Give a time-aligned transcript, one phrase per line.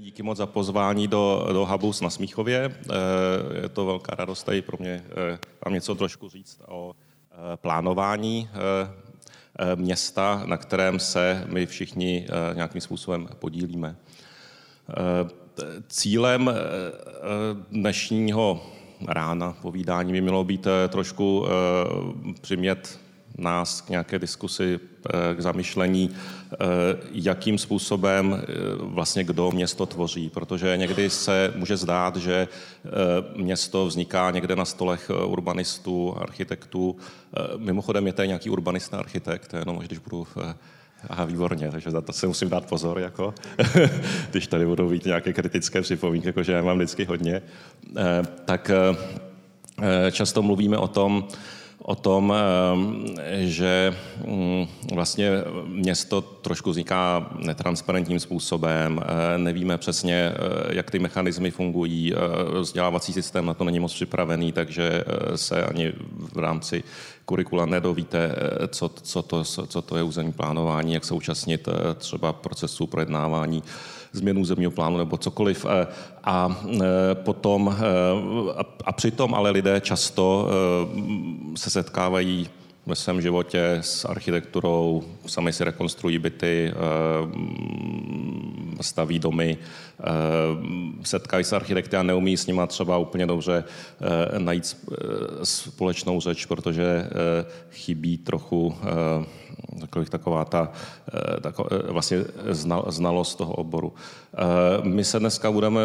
[0.00, 2.76] Díky moc za pozvání do, do Habus na Smíchově.
[2.90, 6.94] Eh, je to velká radost tady pro mě eh, vám něco trošku říct o
[7.32, 8.48] eh, plánování
[9.74, 13.96] města, na kterém se my všichni nějakým způsobem podílíme.
[15.88, 16.50] Cílem
[17.70, 18.66] dnešního
[19.08, 21.46] rána povídání by mělo být trošku
[22.40, 23.00] přimět
[23.38, 26.10] nás k nějaké diskusi, eh, k zamyšlení,
[26.52, 26.56] eh,
[27.12, 28.46] jakým způsobem eh,
[28.78, 32.48] vlastně kdo město tvoří, protože někdy se může zdát, že
[33.36, 36.96] město vzniká někde na stolech urbanistů, architektů.
[37.56, 40.26] Mimochodem je to nějaký urbanista architekt, jenom když budu
[41.08, 43.34] Aha, výborně, takže za to se musím dát pozor, jako,
[44.30, 47.42] když tady budou být nějaké kritické připomínky, jakože já mám vždycky hodně,
[48.44, 48.70] tak
[50.10, 51.28] často mluvíme o tom,
[51.78, 53.94] o tom, eh, že
[54.26, 55.30] mm, vlastně
[55.66, 62.14] město trošku vzniká netransparentním způsobem, eh, nevíme přesně, eh, jak ty mechanismy fungují,
[62.60, 65.92] vzdělávací systém na to není moc připravený, takže se ani
[66.32, 66.82] v rámci
[67.24, 68.34] kurikula nedovíte,
[68.68, 71.68] co, co, to, co to je územní plánování, jak se účastnit
[71.98, 73.62] třeba procesu projednávání
[74.14, 75.66] změnu územního plánu nebo cokoliv.
[75.68, 75.86] Eh,
[76.24, 76.80] a eh,
[77.14, 80.48] potom, eh, a přitom ale lidé často
[81.56, 82.48] se setkávají
[82.86, 86.72] ve svém životě s architekturou, sami si rekonstruují byty,
[88.80, 89.58] staví domy,
[91.02, 93.64] setkají se architekty a neumí s nimi třeba úplně dobře
[94.38, 94.76] najít
[95.42, 97.08] společnou řeč, protože
[97.70, 98.74] chybí trochu
[99.80, 100.72] takových, taková ta
[101.14, 102.24] eh, tako, eh, vlastně
[102.88, 103.92] znalost toho oboru.
[103.92, 104.38] Eh,
[104.82, 105.80] my se dneska budeme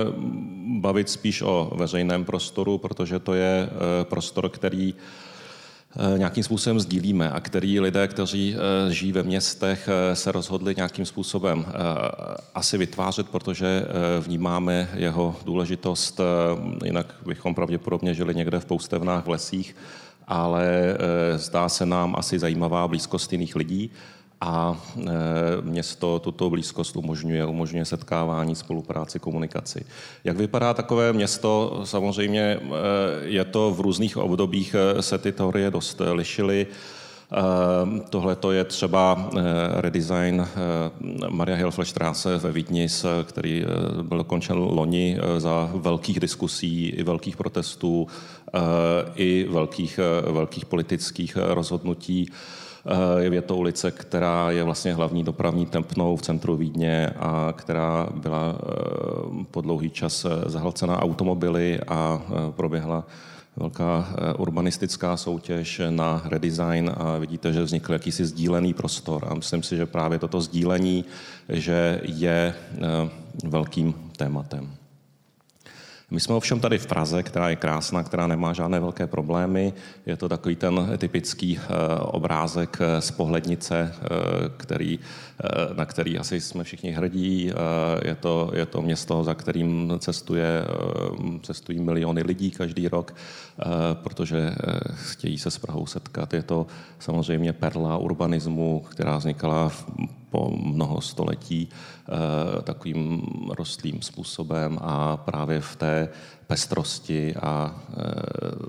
[0.79, 3.69] bavit spíš o veřejném prostoru, protože to je
[4.03, 4.93] prostor, který
[6.17, 8.55] nějakým způsobem sdílíme a který lidé, kteří
[8.89, 11.65] žijí ve městech, se rozhodli nějakým způsobem
[12.55, 13.85] asi vytvářet, protože
[14.19, 16.21] vnímáme jeho důležitost,
[16.85, 19.75] jinak bychom pravděpodobně žili někde v poustevnách v lesích
[20.29, 23.91] ale eh, zdá se nám asi zajímavá blízkost jiných lidí
[24.41, 25.11] a eh,
[25.61, 29.85] město tuto blízkost umožňuje, umožňuje setkávání, spolupráci, komunikaci.
[30.23, 31.81] Jak vypadá takové město?
[31.83, 32.69] Samozřejmě eh,
[33.21, 36.67] je to v různých obdobích se ty teorie dost lišily.
[38.09, 39.29] Tohle to je třeba
[39.73, 40.47] redesign
[41.29, 42.87] Maria Hilflestraße ve Vídni,
[43.23, 43.65] který
[44.01, 48.07] byl dokončen loni za velkých diskusí i velkých protestů
[49.15, 49.99] i velkých,
[50.31, 52.31] velkých politických rozhodnutí.
[53.19, 58.55] Je to ulice, která je vlastně hlavní dopravní tempnou v centru Vídně a která byla
[59.51, 62.21] po dlouhý čas zahlcená automobily a
[62.55, 63.03] proběhla
[63.59, 69.27] velká urbanistická soutěž na redesign a vidíte, že vznikl jakýsi sdílený prostor.
[69.29, 71.05] A myslím si, že právě toto sdílení
[71.49, 72.53] že je
[73.43, 74.78] velkým tématem.
[76.11, 79.73] My jsme ovšem tady v Praze, která je krásná, která nemá žádné velké problémy.
[80.05, 84.07] Je to takový ten typický eh, obrázek eh, z pohlednice, eh,
[84.57, 84.99] který,
[85.75, 87.51] na který asi jsme všichni hrdí.
[88.05, 90.65] Je to, je to město, za kterým cestuje,
[91.41, 93.15] cestují miliony lidí každý rok,
[93.93, 94.55] protože
[94.93, 96.33] chtějí se s Prahou setkat.
[96.33, 96.67] Je to
[96.99, 99.85] samozřejmě perla urbanismu, která vznikala v
[100.29, 106.09] po mnoho století eh, takovým rostlým způsobem a právě v té
[106.47, 107.95] pestrosti a eh,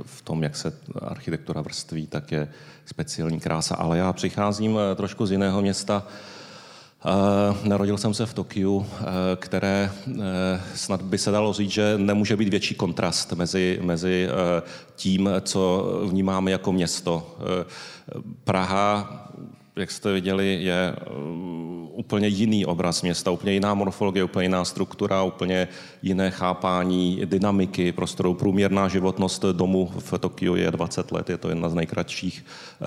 [0.05, 0.73] v tom, jak se
[1.03, 2.49] architektura vrství, tak je
[2.87, 3.75] speciální krása.
[3.75, 6.07] Ale já přicházím eh, trošku z jiného města,
[7.65, 8.87] Narodil jsem se v Tokiu,
[9.37, 9.91] které
[10.75, 14.29] snad by se dalo říct, že nemůže být větší kontrast mezi, mezi
[14.97, 17.37] tím, co vnímáme jako město.
[18.45, 19.21] Praha
[19.81, 25.23] jak jste viděli, je uh, úplně jiný obraz města, úplně jiná morfologie, úplně jiná struktura,
[25.23, 25.69] úplně
[26.03, 28.35] jiné chápání dynamiky prostoru.
[28.35, 32.45] Průměrná životnost domu v Tokiu je 20 let, je to jedna z nejkratších
[32.81, 32.87] uh,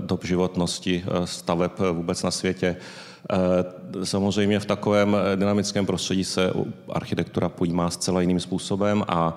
[0.00, 2.76] dob životnosti uh, staveb vůbec na světě.
[4.04, 6.52] Samozřejmě v takovém dynamickém prostředí se
[6.88, 9.36] architektura pojímá zcela jiným způsobem a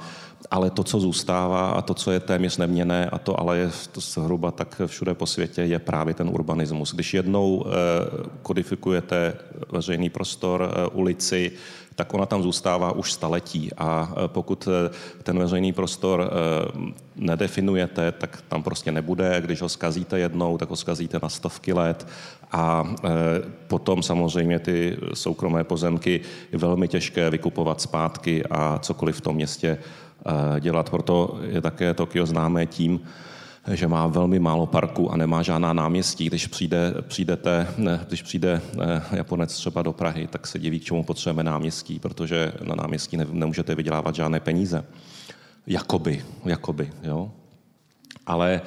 [0.52, 4.52] ale to, co zůstává a to, co je téměř neměné, a to ale je zhruba
[4.52, 6.94] tak všude po světě, je právě ten urbanismus.
[6.94, 7.72] Když jednou eh,
[8.42, 9.34] kodifikujete
[9.72, 11.52] veřejný prostor, eh, ulici,
[11.96, 13.70] tak ona tam zůstává už staletí.
[13.78, 14.68] A eh, pokud
[15.24, 16.32] ten veřejný prostor
[17.16, 19.42] nedefinujete, tak tam prostě nebude.
[19.42, 22.08] Když ho skazíte jednou, tak ho skazíte na stovky let.
[22.52, 22.94] A
[23.68, 26.22] potom samozřejmě ty soukromé pozemky
[26.52, 29.78] je velmi těžké vykupovat zpátky a cokoliv v tom městě
[30.60, 30.90] dělat.
[30.90, 33.00] Proto je také Tokio známé tím,
[33.74, 36.26] že má velmi málo parků a nemá žádná náměstí.
[36.26, 37.68] Když, přijde, přijdete,
[38.08, 38.62] když přijde
[39.12, 43.76] Japonec třeba do Prahy, tak se diví, k čemu potřebujeme náměstí, protože na náměstí nemůžete
[43.76, 44.86] vydělávat žádné peníze.
[45.68, 47.32] Jakoby, jakoby, jo.
[48.26, 48.62] Ale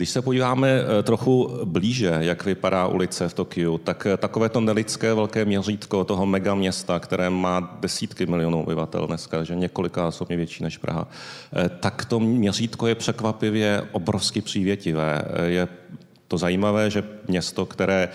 [0.00, 4.60] když se podíváme eh, trochu blíže, jak vypadá ulice v Tokiu, tak eh, takové to
[4.60, 10.36] nelidské velké měřítko toho mega města, které má desítky milionů obyvatel dneska, že několika osobně
[10.36, 11.08] větší než Praha,
[11.52, 15.22] eh, tak to měřítko je překvapivě obrovsky přívětivé.
[15.44, 15.68] Je
[16.28, 18.08] to zajímavé, že město, které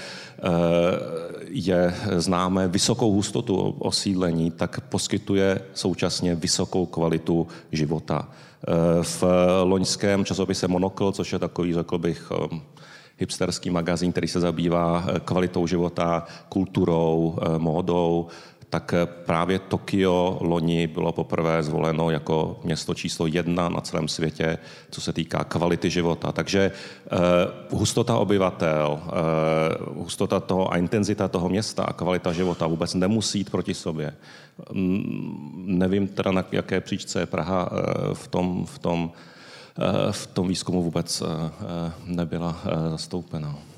[1.55, 8.29] je známé vysokou hustotu osídlení, tak poskytuje současně vysokou kvalitu života.
[9.01, 9.23] V
[9.63, 12.61] loňském časopise Monokl, což je takový, řekl bych, um,
[13.17, 18.27] hipsterský magazín, který se zabývá eh, kvalitou života, kulturou, módou,
[18.69, 24.57] tak eh, právě Tokio loni bylo poprvé zvoleno jako město číslo jedna na celém světě,
[24.91, 26.31] co se týká kvality života.
[26.31, 26.71] Takže
[27.71, 33.37] uh, hustota obyvatel, uh, hustota toho a intenzita toho města a kvalita života vůbec nemusí
[33.37, 34.13] jít proti sobě.
[34.71, 39.11] Um, nevím teda, na jaké příčce je Praha uh, v tom, v tom,
[39.77, 41.27] uh, v tom výzkumu vůbec uh,
[42.05, 43.74] nebyla uh, zastoupena.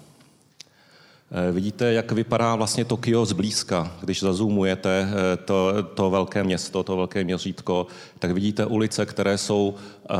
[1.32, 3.92] Eh, vidíte, jak vypadá vlastně Tokio zblízka.
[4.02, 7.88] Když zazumujete eh, to, to velké město, to velké měřítko,
[8.20, 9.76] tak vidíte ulice, které jsou...
[10.10, 10.16] Eh,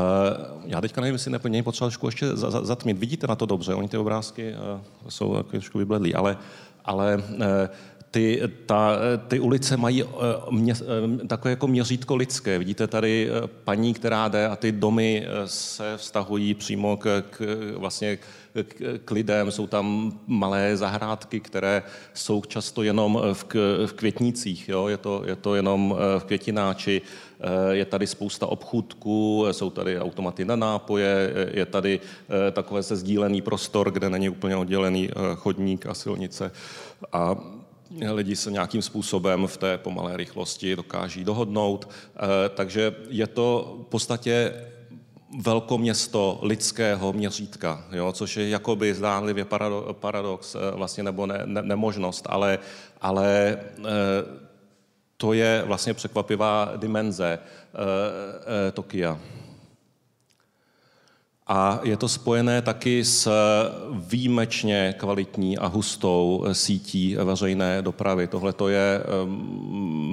[0.64, 2.26] já teďka nevím, jestli neplně potřeba trošku ještě
[2.62, 2.98] zatmit.
[2.98, 4.54] Vidíte na to dobře, oni ty obrázky
[5.08, 6.36] jsou trošku vybledlí, ale,
[6.84, 7.22] ale
[8.10, 8.92] ty, ta,
[9.28, 10.04] ty ulice mají
[10.50, 10.74] mě,
[11.26, 12.58] takové jako měřítko lidské.
[12.58, 13.30] Vidíte tady
[13.64, 17.40] paní, která jde a ty domy se vztahují přímo k, k
[17.76, 18.18] vlastně
[19.04, 21.82] k, lidem, jsou tam malé zahrádky, které
[22.14, 23.44] jsou často jenom v,
[23.86, 24.88] v květnicích, jo?
[24.88, 27.02] Je, to, je to jenom eh, v květináči,
[27.40, 32.96] eh, je tady spousta obchůdků, jsou tady automaty na nápoje, je tady eh, takové se
[32.96, 36.52] sdílený prostor, kde není úplně oddělený chodník a silnice.
[37.12, 37.36] A
[38.10, 41.88] lidi se nějakým způsobem v té pomalé rychlosti dokáží dohodnout.
[42.54, 44.52] Takže je to v podstatě
[45.36, 49.46] velkoměsto lidského měřítka, jo, což je jakoby zdánlivě
[49.92, 52.58] paradox eh, vlastně nebo ne, ne, nemožnost, ale,
[53.00, 53.84] ale eh,
[55.16, 59.18] to je vlastně překvapivá dimenze eh, Tokia.
[61.50, 63.30] A je to spojené taky s
[63.92, 68.26] výjimečně kvalitní a hustou sítí veřejné dopravy.
[68.26, 69.02] Tohle to je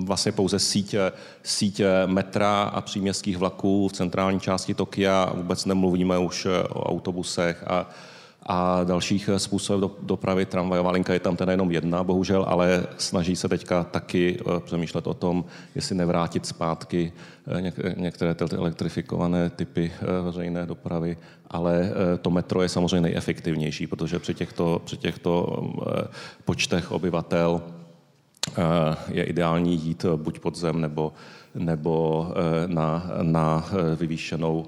[0.03, 0.95] vlastně pouze síť,
[1.43, 5.31] síť metra a příměstských vlaků v centrální části Tokia.
[5.35, 7.89] Vůbec nemluvíme už o autobusech a
[8.45, 10.45] a dalších způsobů dopravy.
[10.45, 15.07] Tramvajová linka je tam teda jenom jedna, bohužel, ale snaží se teďka taky eh, přemýšlet
[15.07, 15.45] o tom,
[15.75, 17.13] jestli nevrátit zpátky
[17.47, 21.17] eh, některé ty elektrifikované typy eh, veřejné dopravy,
[21.49, 25.63] ale to metro je samozřejmě nejefektivnější, protože při těchto, při těchto
[26.45, 27.61] počtech obyvatel
[29.11, 31.13] je ideální jít buď pod zem nebo,
[31.55, 32.27] nebo
[32.67, 34.65] na, na vyvýšenou,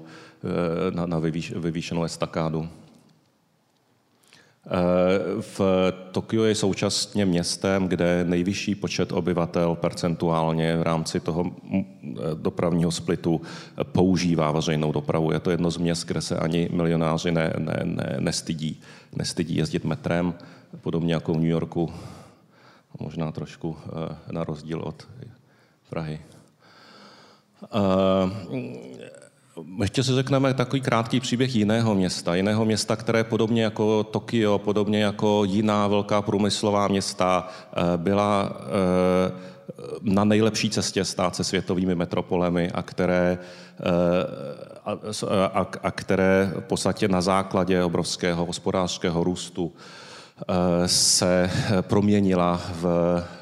[0.94, 2.68] na, na vyvýš, vyvýšenou estakádu.
[5.40, 5.60] V
[6.12, 11.52] Tokiu je současně městem, kde nejvyšší počet obyvatel percentuálně v rámci toho
[12.34, 13.40] dopravního splitu
[13.82, 15.32] používá veřejnou dopravu.
[15.32, 18.80] Je to jedno z měst, kde se ani milionáři ne, ne, ne, nestydí,
[19.16, 20.34] nestydí jezdit metrem,
[20.80, 21.92] podobně jako v New Yorku,
[23.00, 25.08] možná trošku eh, na rozdíl od
[25.90, 26.20] Prahy.
[27.64, 27.68] Eh,
[29.80, 32.34] ještě si řekneme takový krátký příběh jiného města.
[32.34, 39.58] Jiného města, které podobně jako Tokio, podobně jako jiná velká průmyslová města, eh, byla eh,
[40.02, 43.38] na nejlepší cestě stát se světovými metropolemi a které,
[43.80, 43.84] eh,
[44.84, 44.98] a,
[45.60, 49.72] a, a které v podstatě na základě obrovského hospodářského růstu
[50.86, 51.50] se
[51.80, 53.37] proměnila v, v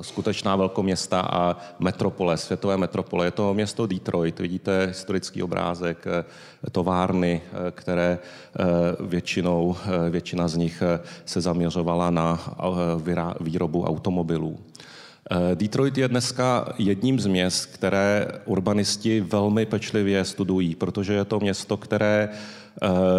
[0.00, 3.26] skutečná velkoměsta a metropole, světové metropole.
[3.26, 6.24] Je to město Detroit, vidíte historický obrázek, eh,
[6.70, 8.62] továrny, eh, které eh,
[9.06, 9.76] většinou,
[10.10, 10.82] většina z nich
[11.24, 12.40] se zaměřovala na
[13.40, 14.58] výrobu automobilů.
[15.54, 21.76] Detroit je dneska jedním z měst, které urbanisti velmi pečlivě studují, protože je to město,
[21.76, 22.28] které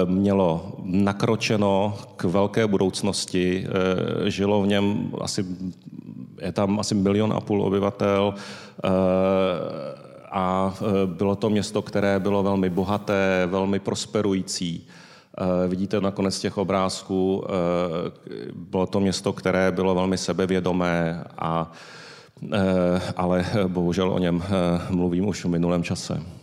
[0.06, 3.68] mělo nakročeno k velké budoucnosti,
[4.28, 5.46] žilo v něm asi
[6.42, 8.34] je tam asi milion a půl obyvatel
[8.84, 8.90] eh,
[10.32, 14.88] a eh, bylo to město, které bylo velmi bohaté, velmi prosperující.
[15.38, 17.44] Eh, vidíte nakonec těch obrázků,
[18.56, 21.72] bylo to město, které bylo velmi sebevědomé, a,
[23.16, 24.44] ale bohužel o něm
[24.90, 26.41] mluvím už v minulém čase.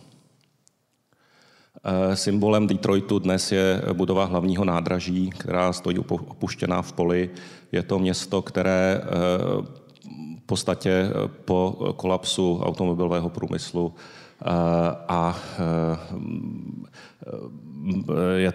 [2.15, 7.31] Symbolem Detroitu dnes je budova hlavního nádraží, která stojí opuštěná v poli.
[7.73, 9.01] Je to město, které
[10.39, 11.11] v podstatě
[11.45, 13.95] po kolapsu automobilového průmyslu
[15.09, 15.39] a
[18.37, 18.53] je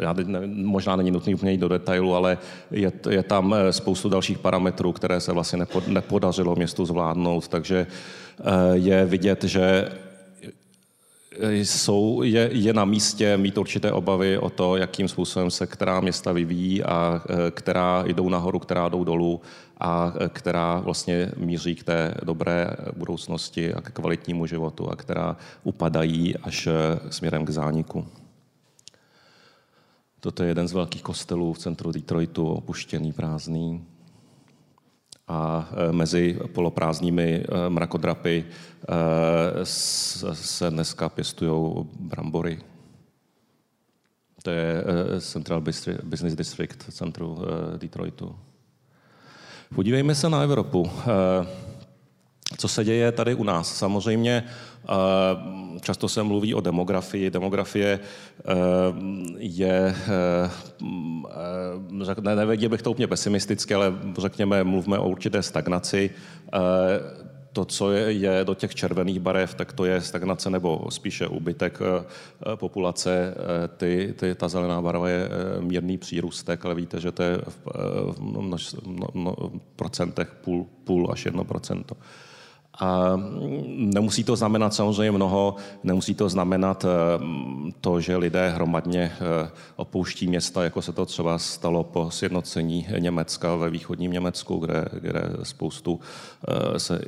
[0.00, 2.38] já teď možná není nutný úplně jít do detailu, ale
[2.70, 7.86] je, je tam spoustu dalších parametrů, které se vlastně nepodařilo městu zvládnout, takže
[8.72, 9.88] je vidět, že
[11.40, 16.32] jsou, je, je na místě mít určité obavy o to, jakým způsobem se která města
[16.32, 19.40] vyvíjí a e, která jdou nahoru, která jdou dolů
[19.80, 25.36] a e, která vlastně míří k té dobré budoucnosti a k kvalitnímu životu a která
[25.62, 26.72] upadají až e,
[27.10, 28.06] směrem k zániku.
[30.20, 33.84] Toto je jeden z velkých kostelů v centru Detroitu, opuštěný, prázdný
[35.28, 38.44] a e, mezi poloprázdnými e, mrakodrapy e,
[40.32, 42.58] se dneska pěstují brambory.
[44.42, 44.84] To je
[45.20, 45.60] Central
[46.02, 47.38] Business District v centru
[47.76, 48.36] Detroitu.
[49.74, 50.90] Podívejme se na Evropu.
[52.56, 53.76] Co se děje tady u nás?
[53.76, 54.44] Samozřejmě
[55.80, 57.30] často se mluví o demografii.
[57.30, 58.00] Demografie
[59.38, 59.94] je,
[62.20, 66.10] ne, nevěděl bych to úplně pesimisticky, ale řekněme, mluvme o určité stagnaci
[67.54, 71.78] to, co je, je do těch červených barev, tak to je stagnace nebo spíše úbytek
[72.54, 73.34] populace.
[73.76, 75.28] Ty, ty, ta zelená barva je
[75.60, 77.66] mírný přírůstek, ale víte, že to je v,
[78.10, 81.96] v, v, v, procentech půl, půl až jedno procento.
[82.80, 83.20] A
[83.76, 86.88] nemusí to znamenat samozřejmě mnoho, nemusí to znamenat eh,
[87.80, 93.54] to, že lidé hromadně eh, opouští města, jako se to třeba stalo po sjednocení Německa
[93.54, 96.00] ve východním Německu, kde, kde spoustu
[96.48, 97.00] eh, se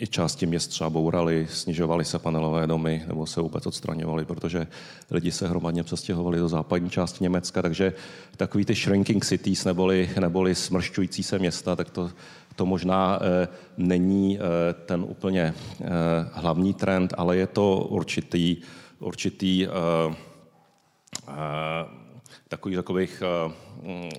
[0.00, 4.66] i části měst třeba bourali, snižovaly se panelové domy nebo se vůbec odstraňovaly, protože
[5.10, 7.92] lidi se hromadně přestěhovali do západní části Německa, takže
[8.36, 12.10] takový ty shrinking cities neboli, neboli smršťující se města, tak to
[12.60, 14.42] to možná eh, není eh,
[14.84, 15.86] ten úplně eh,
[16.32, 18.56] hlavní trend, ale je to určitý,
[18.98, 19.68] určitý
[22.48, 23.54] takový, takových mm,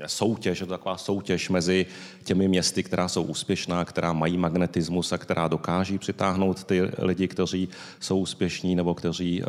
[0.07, 1.85] soutěž, je to taková soutěž mezi
[2.23, 7.69] těmi městy, která jsou úspěšná, která mají magnetismus a která dokáží přitáhnout ty lidi, kteří
[7.99, 9.43] jsou úspěšní nebo kteří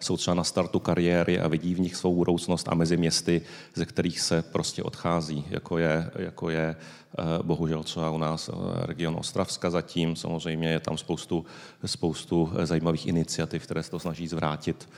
[0.00, 3.42] jsou třeba na startu kariéry a vidí v nich svou budoucnost a mezi městy,
[3.74, 6.76] ze kterých se prostě odchází, jako je, jako je
[7.18, 10.16] Eh, bohužel třeba u nás eh, region Ostravska zatím.
[10.16, 11.46] Samozřejmě je tam spoustu,
[11.86, 14.88] spoustu eh, zajímavých iniciativ, které se to snaží zvrátit.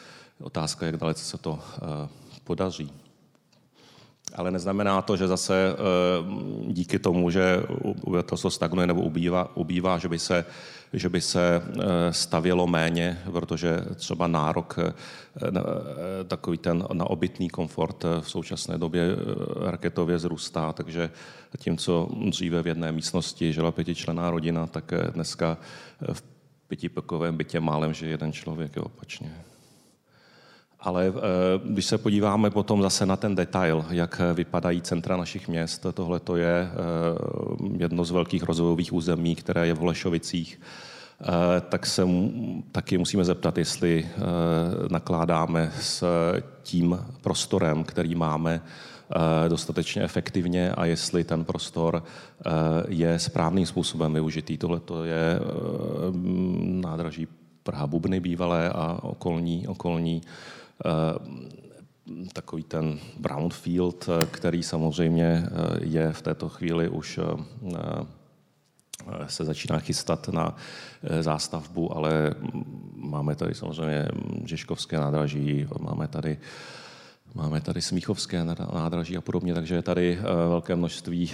[0.42, 1.58] Otázka, jak dalece se to
[2.44, 2.92] podaří.
[4.34, 5.76] Ale neznamená to, že zase
[6.66, 7.62] díky tomu, že
[8.02, 10.44] obyvatelstvo stagnuje nebo ubývá, ubývá že by se
[10.92, 14.92] že by se eh, stavělo méně, protože třeba nárok eh,
[15.46, 19.02] eh, takový ten na obytný komfort v současné době
[19.66, 21.10] raketově zrůstá, takže
[21.58, 25.58] tím, co dříve v jedné místnosti žila pětičlená rodina, tak dneska
[26.12, 26.22] v
[26.68, 29.49] pětipokovém bytě málem že jeden člověk je opačně.
[30.82, 31.12] Ale eh,
[31.64, 36.36] když se podíváme potom zase na ten detail, jak vypadají centra našich měst, tohle to
[36.36, 36.76] je eh,
[37.76, 41.26] jedno z velkých rozvojových území, které je v Holešovicích, eh,
[41.68, 42.02] tak se
[42.72, 44.08] taky musíme zeptat, jestli
[44.90, 46.04] nakládáme s
[46.62, 48.60] tím prostorem, který máme,
[49.48, 52.02] dostatečně efektivně a jestli ten prostor
[52.88, 54.58] je správným způsobem využitý.
[54.58, 55.40] Tohle to je
[56.62, 57.28] nádraží
[57.62, 60.59] Praha Bubny bývalé a okolní, okolní Eh,
[62.32, 67.20] takový ten brownfield, eh, který samozřejmě eh, je v této chvíli už
[69.26, 70.56] se začíná chystat na
[71.20, 72.34] zástavbu, ale
[72.94, 74.08] máme tady samozřejmě
[74.44, 76.38] Žižkovské nádraží, máme tady
[77.34, 80.18] Máme tady Smíchovské nádraží a podobně, takže je tady
[80.48, 81.30] velké množství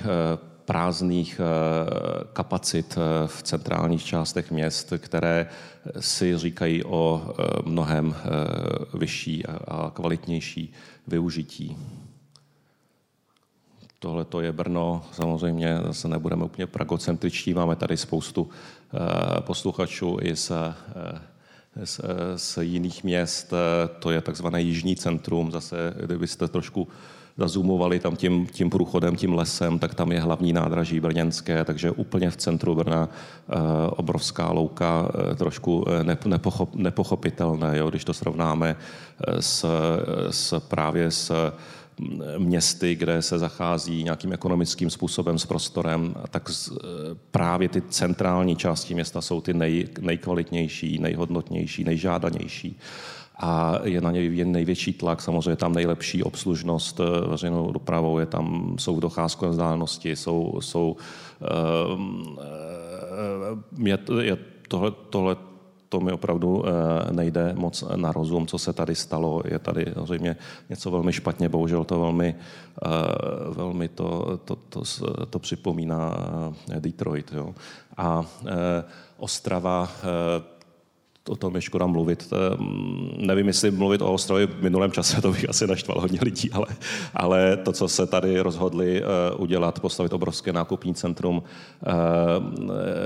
[0.66, 1.40] prázdných
[2.32, 5.48] kapacit v centrálních částech měst, které
[6.00, 10.72] si říkají o eh, mnohem eh, vyšší a kvalitnější
[11.06, 11.76] využití.
[13.98, 20.36] Tohle to je Brno, samozřejmě zase nebudeme úplně pragocentričtí, máme tady spoustu eh, posluchačů i
[20.36, 20.52] z,
[21.84, 22.00] z,
[22.36, 23.52] z jiných měst,
[23.98, 26.88] to je takzvané jižní centrum, zase kdybyste trošku
[27.36, 32.30] zazoomovali tam tím, tím průchodem, tím lesem, tak tam je hlavní nádraží brněnské, takže úplně
[32.30, 33.54] v centru Brna eh,
[33.90, 38.76] obrovská louka, eh, trošku eh, nepochop, nepochopitelné, jo, když to srovnáme
[39.40, 39.66] s,
[40.30, 41.52] s právě s
[42.38, 46.50] městy, kde se zachází nějakým ekonomickým způsobem s prostorem, tak
[47.30, 52.78] právě ty centrální části města jsou ty nej, nejkvalitnější, nejhodnotnější, nejžádanější.
[53.38, 55.22] A je na něj největší tlak.
[55.22, 60.96] Samozřejmě je tam nejlepší obslužnost veřejnou dopravou, je tam, jsou docházkové vzdálenosti, jsou, jsou
[63.84, 64.36] je, je
[64.68, 65.36] tohle, tohle
[65.88, 69.42] to mi opravdu eh, nejde moc na rozum, co se tady stalo.
[69.44, 70.36] Je tady zřejmě
[70.68, 72.88] něco velmi špatně, bohužel to velmi, eh,
[73.50, 74.82] velmi to, to, to,
[75.30, 76.14] to připomíná
[76.70, 77.32] eh, Detroit.
[77.32, 77.54] Jo.
[77.96, 78.24] A
[79.16, 79.88] Ostrava
[81.28, 82.32] o tom je škoda mluvit.
[83.16, 86.66] Nevím, jestli mluvit o Ostrově v minulém čase, to bych asi naštval hodně lidí, ale,
[87.14, 91.92] ale to, co se tady rozhodli uh, udělat, postavit obrovské nákupní centrum uh,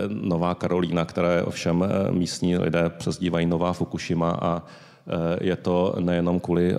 [0.09, 4.63] Nová Karolína, které ovšem uh, místní lidé přezdívají Nová Fukushima a
[5.41, 6.77] je to nejenom kvůli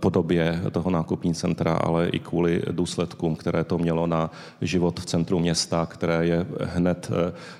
[0.00, 5.38] podobě toho nákupní centra, ale i kvůli důsledkům, které to mělo na život v centru
[5.38, 7.10] města, které je hned,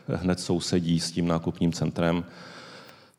[0.08, 2.24] hned sousedí s tím nákupním centrem.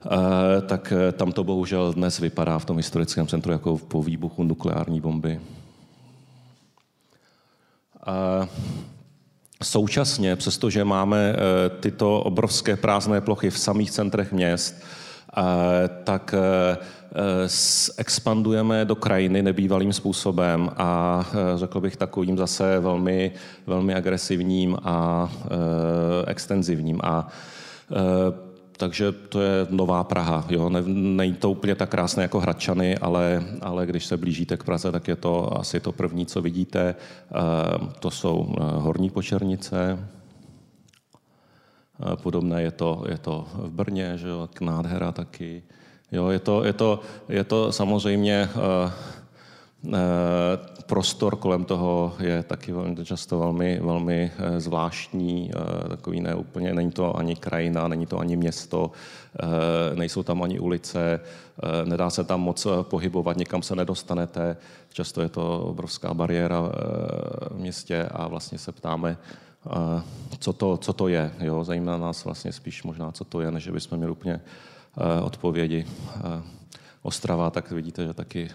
[0.08, 4.44] Eh, tak eh, tam to bohužel dnes vypadá v tom historickém centru jako po výbuchu
[4.44, 5.40] nukleární bomby.
[8.08, 8.48] Eh,
[9.64, 11.36] současně, přestože máme
[11.80, 14.84] tyto obrovské prázdné plochy v samých centrech měst,
[16.04, 16.36] tak
[17.98, 23.32] expandujeme do krajiny nebývalým způsobem a řekl bych takovým zase velmi,
[23.68, 25.30] velmi agresivním a
[26.28, 27.00] extenzivním.
[27.04, 27.28] A
[28.78, 30.46] takže to je nová Praha.
[30.50, 30.70] Jo?
[30.70, 34.92] Ne, není to úplně tak krásné jako Hradčany, ale, ale když se blížíte k Praze,
[34.92, 36.90] tak je to asi to první, co vidíte.
[36.90, 36.96] E,
[38.00, 40.10] to jsou eh, horní počernice.
[42.14, 44.50] E, podobné je to, je to v Brně, že jo?
[44.62, 45.64] nádhera taky.
[46.12, 48.50] Jo, je, to, je, to, je to samozřejmě e,
[50.88, 56.74] prostor kolem toho je taky velmi, často velmi, velmi eh, zvláštní, eh, takový ne úplně,
[56.74, 58.92] není to ani krajina, není to ani město,
[59.40, 61.20] eh, nejsou tam ani ulice,
[61.86, 64.58] nedá se tam moc pohybovat, někam se nedostanete,
[64.94, 66.62] často je to obrovská bariéra
[67.50, 69.18] v městě a vlastně se ptáme,
[70.40, 71.32] co to, co to je.
[71.40, 71.64] Jo?
[71.64, 74.42] Zajímá nás vlastně spíš možná, co to je, než bychom měli úplně
[75.24, 75.86] odpovědi.
[77.02, 78.50] Ostrava, tak vidíte, že taky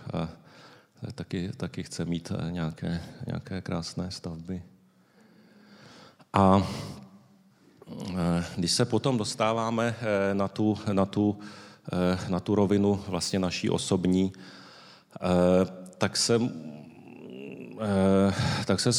[1.15, 4.63] taky, taky chce mít eh, nějaké, nějaké krásné stavby.
[6.33, 6.69] A
[8.11, 11.39] eh, když se potom dostáváme eh, na tu, na tu,
[12.29, 14.33] na tu rovinu vlastně naší osobní,
[15.99, 16.41] tak se,
[18.65, 18.91] tak se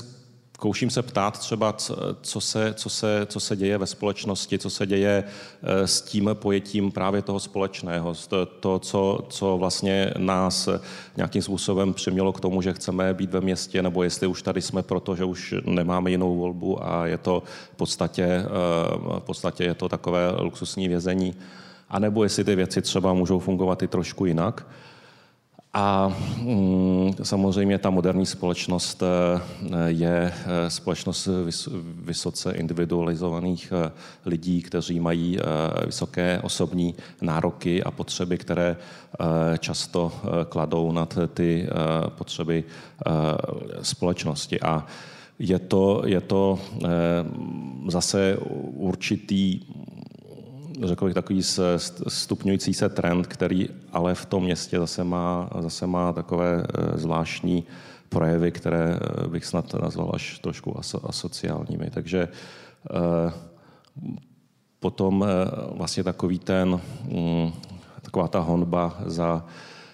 [0.58, 1.74] zkouším se ptát třeba,
[2.22, 6.30] co se, co, se, co se děje ve společnosti, co se děje eh, s tím
[6.34, 8.14] pojetím právě toho společného,
[8.60, 10.70] to, co, co vlastně nás
[11.18, 14.84] nějakým způsobem přimělo k tomu, že chceme být ve městě, nebo jestli už tady jsme
[14.84, 18.48] proto, že už nemáme jinou volbu a je to v podstatě, eh,
[19.20, 21.36] v podstatě je to takové luxusní vězení,
[21.90, 24.66] anebo jestli ty věci třeba můžou fungovat i trošku jinak.
[25.76, 29.42] A mm, samozřejmě ta moderní společnost eh,
[29.88, 31.30] je eh, společnost
[31.96, 33.92] vysoce individualizovaných eh,
[34.26, 35.40] lidí, kteří mají
[35.86, 38.78] vysoké osobní nároky a potřeby, které
[39.60, 40.12] často
[40.50, 41.68] kladou nad ty
[42.08, 42.64] potřeby
[43.82, 44.62] společnosti.
[44.62, 44.86] A
[45.40, 46.60] je to, je to
[47.88, 48.38] zase
[48.74, 49.60] určitý
[50.82, 51.42] řekl bych, takový
[52.08, 57.64] stupňující se trend, který ale v tom městě zase má, zase má takové eh, zvláštní
[58.10, 61.90] projevy, které eh, bych snad nazval až trošku asociálními.
[61.90, 63.34] Takže eh,
[64.80, 65.26] potom
[65.72, 67.52] vlastně takový ten, mm,
[68.02, 69.46] taková ta honba za,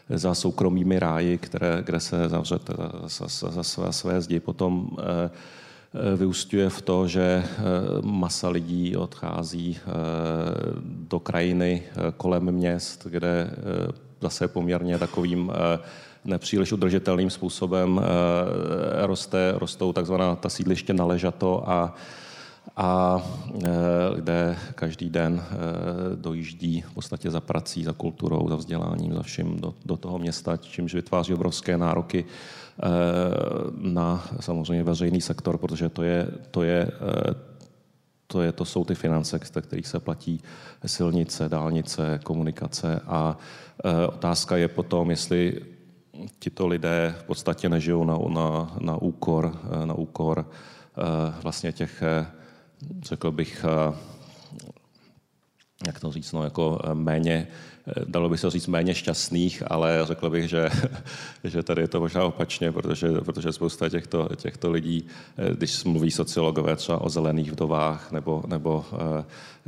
[0.10, 2.74] za soukromými ráji, které, kde se zavřete
[3.06, 5.30] za, za, za své, své zdi, potom Eh,
[5.94, 7.46] vyústňuje v to, že eh,
[8.02, 9.82] masa lidí odchází eh,
[10.84, 11.84] do krajiny
[12.18, 13.52] kolem měst, kde
[14.22, 15.52] zase poměrně takovým
[16.26, 18.02] nepříliš udržitelným způsobem
[19.02, 21.96] roste, rostou takzvaná ta sídliště na ležato a
[22.78, 23.22] a
[24.16, 25.44] kde každý den
[26.16, 30.58] dojíždí v podstatě za prací, za kulturou, za vzděláním, za vším do, do toho města,
[30.58, 32.69] čímž vytváří obrovské nároky Eh,
[33.82, 37.34] na samozřejmě veřejný sektor, protože to je, to je eh,
[38.28, 40.42] to, je, to jsou ty finance, z kterých se platí
[40.86, 43.38] silnice, dálnice, komunikace a
[43.86, 45.62] eh, otázka je potom, jestli
[46.40, 50.46] tito lidé v podstatě nežijou na, na, na úkor, na úkor
[51.44, 52.04] vlastně těch,
[53.04, 53.66] řekl bych,
[55.88, 57.48] jak to říct, no, jako méně,
[58.06, 60.70] dalo by se říct méně šťastných, ale řekl bych, že,
[61.44, 65.06] že tady je to možná opačně, protože, protože spousta těchto, těchto lidí,
[65.54, 68.86] když mluví sociologové třeba o zelených vdovách nebo, nebo,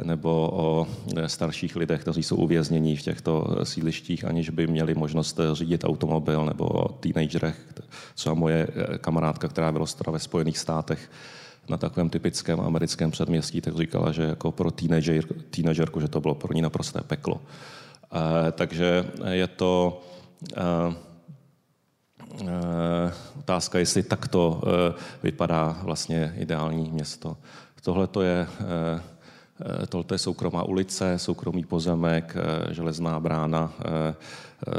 [0.03, 0.87] nebo o
[1.27, 6.65] starších lidech, kteří jsou uvěznění v těchto sídlištích, aniž by měli možnost řídit automobil, nebo
[6.65, 7.57] o teenagerech,
[8.15, 8.67] třeba moje
[9.01, 11.09] kamarádka, která vyrostla ve Spojených státech,
[11.69, 16.35] na takovém typickém americkém předměstí, tak říkala, že jako pro teenager, teenagerku, že to bylo
[16.35, 17.41] pro ní naprosté peklo.
[18.11, 20.01] E, takže je to
[20.57, 20.61] e,
[22.41, 24.61] e, otázka, jestli takto
[25.23, 27.37] vypadá vlastně ideální město.
[27.83, 28.47] Tohle to je
[29.89, 32.35] Tohle je soukromá ulice, soukromý pozemek,
[32.71, 33.73] železná brána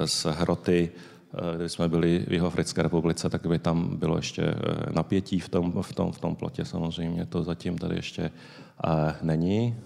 [0.05, 0.90] z hroty.
[1.35, 4.57] Eh, když jsme byli v Jihoafrické republice, tak by tam bylo ještě eh,
[4.92, 7.27] napětí v tom, v tom, v tom plotě samozřejmě.
[7.27, 9.77] To zatím tady ještě eh, není.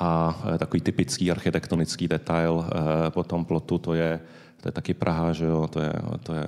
[0.00, 2.64] A takový typický architektonický detail
[3.10, 4.20] po tom plotu, to je,
[4.60, 5.68] to je taky Praha, že jo?
[5.70, 6.46] to je, to je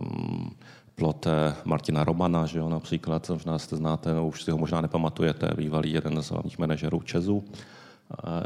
[0.00, 0.50] um,
[0.94, 1.26] plot
[1.64, 5.92] Martina Romana, že jo, například, možná jste znáte, no, už si ho možná nepamatujete, bývalý
[5.92, 7.44] jeden z hlavních manažerů Česu,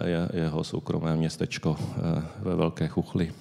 [0.04, 1.76] je, jeho soukromé městečko
[2.38, 3.32] ve Velké Chuchli.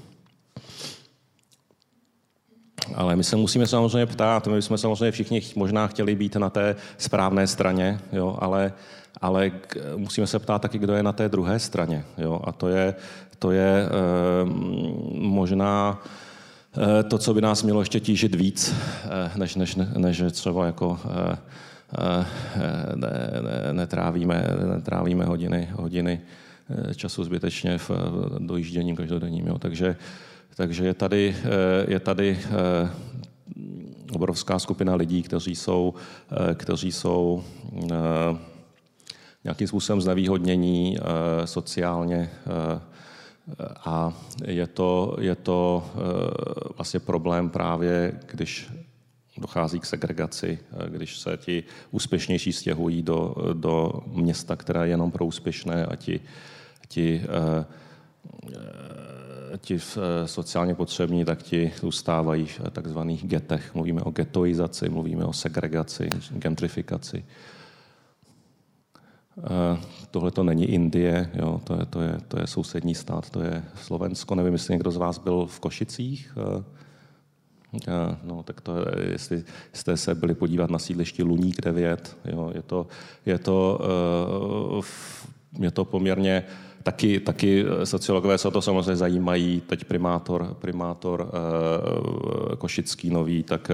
[2.96, 6.76] Ale my se musíme samozřejmě ptát, my jsme samozřejmě všichni možná chtěli být na té
[6.98, 8.74] správné straně, jo, ale,
[9.22, 9.52] ale
[9.98, 12.04] musíme se ptát taky, kdo je na té druhé straně.
[12.18, 12.96] Jo, a to je,
[13.40, 13.90] to je e,
[15.14, 16.02] možná
[17.00, 21.00] e, to, co by nás mělo ještě tížit víc, e, než, než, než třeba jako
[21.06, 21.38] e,
[22.96, 26.22] ne, ne, netrávíme, netrávíme hodiny, hodiny
[26.96, 27.92] času zbytečně v
[28.40, 29.48] dojížděním každodenním.
[29.48, 29.60] Jo.
[29.60, 29.96] Takže
[30.56, 32.90] takže je tady, eh, je tady eh,
[34.12, 35.94] obrovská skupina lidí, kteří jsou,
[36.32, 37.44] eh, kteří jsou
[39.44, 40.98] nějakým způsobem znevýhodnění
[41.46, 42.30] sociálně
[43.86, 44.14] a
[44.46, 45.86] je to, je to
[46.78, 48.72] vlastně problém právě, když
[49.38, 55.26] dochází k segregaci, když se ti úspěšnější stěhují do, do města, které je jenom pro
[55.26, 56.20] úspěšné a ti,
[56.88, 57.22] ti
[59.58, 63.76] ti eh, sociálně potřební, tak ti zůstávají v takzvaných getech.
[63.76, 67.26] Mluvíme o getoizaci, mluvíme o segregaci, gentrifikaci.
[69.38, 69.80] Eh,
[70.12, 73.64] tohle to není Indie, jo, to, je, to, je, to je sousední stát, to je
[73.76, 74.36] Slovensko.
[74.36, 76.38] Nevím, jestli někdo z vás byl v Košicích.
[76.38, 76.64] Eh,
[78.24, 78.72] no, tak to,
[79.12, 79.44] jestli
[79.74, 82.88] jste se byli podívat na sídlišti Luník 9, jo, je to,
[83.26, 83.80] je to,
[85.60, 86.44] je to poměrně
[86.84, 89.62] Taky, taky eh, sociologové se o to samozřejmě zajímají.
[89.62, 91.32] Teď primátor, primátor
[92.54, 93.72] e, Košický nový, tak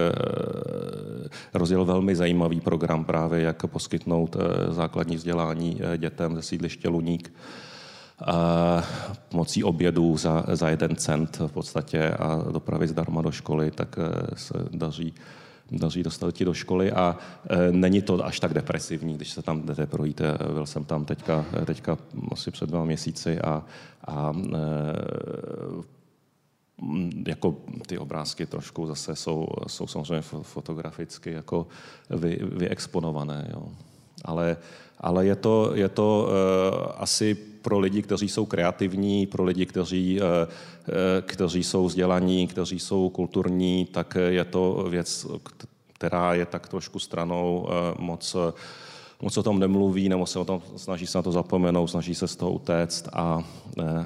[1.53, 4.37] rozjel velmi zajímavý program právě, jak poskytnout
[4.69, 7.33] základní vzdělání dětem ze sídliště Luník
[9.29, 13.95] pomocí obědů za, za jeden cent v podstatě a dopravy zdarma do školy, tak
[14.35, 15.13] se daří
[15.71, 17.17] daří dostat ti do školy a
[17.49, 20.21] e, není to až tak depresivní, když se tam jdete projít.
[20.21, 21.97] E, byl jsem tam teďka, e, teďka
[22.31, 23.63] asi před dva měsíci a,
[24.07, 24.33] a
[27.27, 27.55] jako
[27.87, 31.67] ty obrázky trošku zase jsou, jsou samozřejmě fotograficky jako
[32.09, 33.47] vy, vyexponované.
[33.53, 33.67] Jo.
[34.25, 34.57] Ale,
[34.97, 40.19] ale je to, je to uh, asi pro lidi, kteří jsou kreativní, pro lidi, kteří,
[40.21, 40.27] uh,
[41.21, 45.27] kteří jsou vzdělaní, kteří jsou kulturní, tak je to věc,
[45.93, 48.35] která je tak trošku stranou uh, moc
[49.21, 52.27] moc o tom nemluví, nebo se o tom snaží se na to zapomenout, snaží se
[52.27, 53.43] z toho utéct, a,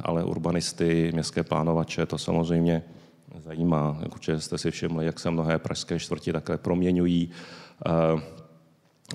[0.03, 2.83] ale urbanisty, městské plánovače to samozřejmě
[3.39, 3.97] zajímá.
[4.11, 7.29] Určitě jste si všimli, jak se mnohé pražské čtvrti takhle proměňují.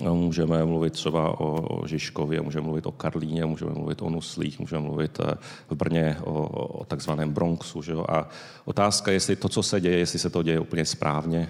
[0.03, 4.81] No, můžeme mluvit třeba o Žižkově, můžeme mluvit o Karlíně, můžeme mluvit o Nuslích, můžeme
[4.81, 5.33] mluvit eh,
[5.69, 6.47] v Brně o,
[6.79, 7.81] o takzvaném Bronxu.
[7.81, 8.05] Že jo?
[8.09, 8.29] A
[8.65, 11.49] otázka, jestli to, co se děje, jestli se to děje úplně správně,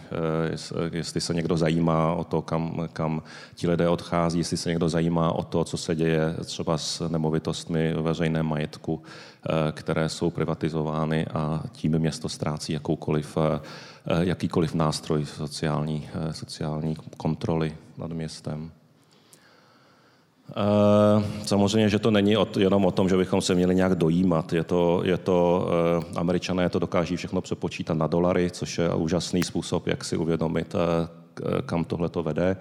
[0.82, 3.23] eh, jestli se někdo zajímá o to, kam, kam
[3.56, 7.93] ti lidé odchází, jestli se někdo zajímá o to, co se děje třeba s nemovitostmi
[7.93, 13.38] veřejné majetku, eh, které jsou privatizovány a tím město ztrácí jakoukoliv
[14.19, 18.72] jakýkoliv nástroj sociální, eh, sociální kontroly nad městem.
[20.50, 24.54] Eh, samozřejmě, že to není jenom o tom, že bychom se měli nějak dojímat.
[24.54, 25.67] Je to, je to,
[26.15, 30.76] američané to dokáží všechno přepočítat na dolary, což je úžasný způsob, jak si uvědomit,
[31.65, 32.58] kam tohle to vede.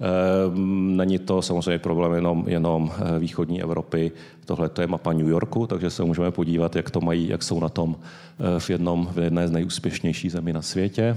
[0.00, 4.12] Ehm, není to samozřejmě problém jenom, jenom eh, východní Evropy.
[4.44, 7.68] Tohle je mapa New Yorku, takže se můžeme podívat, jak to mají, jak jsou na
[7.68, 11.16] tom eh, v, jednom, v jedné z nejúspěšnějších zemí na světě.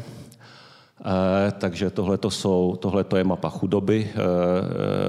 [1.06, 2.17] Eh, takže tohle
[3.17, 4.12] je mapa chudoby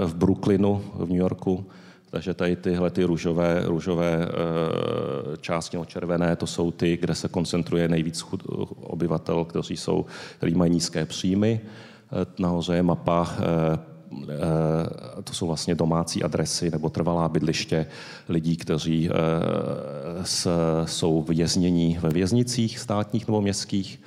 [0.04, 1.66] v Brooklynu v New Yorku.
[2.10, 4.28] Takže tady tyhle ty růžové, růžové
[5.40, 8.24] části, no červené, to jsou ty, kde se koncentruje nejvíc
[8.80, 10.06] obyvatel, kteří, jsou,
[10.38, 11.60] kteří mají nízké příjmy.
[12.38, 13.36] Nahoře je mapa
[14.22, 17.86] Eh, to jsou vlastně domácí adresy nebo trvalá bydliště
[18.28, 19.14] lidí, kteří eh,
[20.84, 24.00] jsou věznění ve věznicích státních nebo městských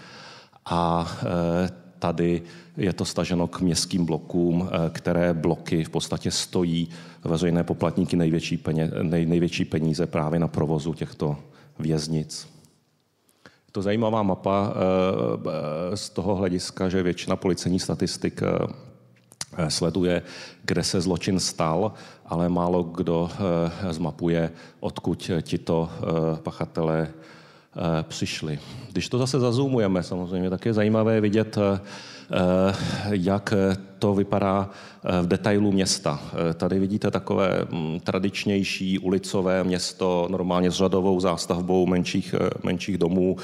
[0.65, 2.41] a eh, tady
[2.78, 6.89] je to staženo k městským blokům, které bloky v podstatě stojí
[7.24, 8.63] veřejné poplatníky největší,
[9.02, 11.38] největší peníze právě na provozu těchto
[11.80, 12.57] věznic.
[13.78, 14.74] To zajímavá mapa
[15.96, 18.42] z toho hlediska, že většina policejních statistik
[19.58, 20.22] Eh, sleduje,
[20.66, 21.92] kde se zločin stal,
[22.26, 26.04] ale málo kdo eh, zmapuje, odkud tito eh,
[26.44, 27.08] pachatelé
[28.02, 28.60] přišli.
[28.92, 31.58] Když to zase zazumujeme, samozřejmě tak je zajímavé vidět,
[33.10, 33.54] jak
[34.00, 34.70] to vypadá
[35.22, 36.20] v detailu města.
[36.58, 43.38] Tady vidíte takové hm, tradičnější ulicové město, normálně s řadovou zástavbou menších, menších domů,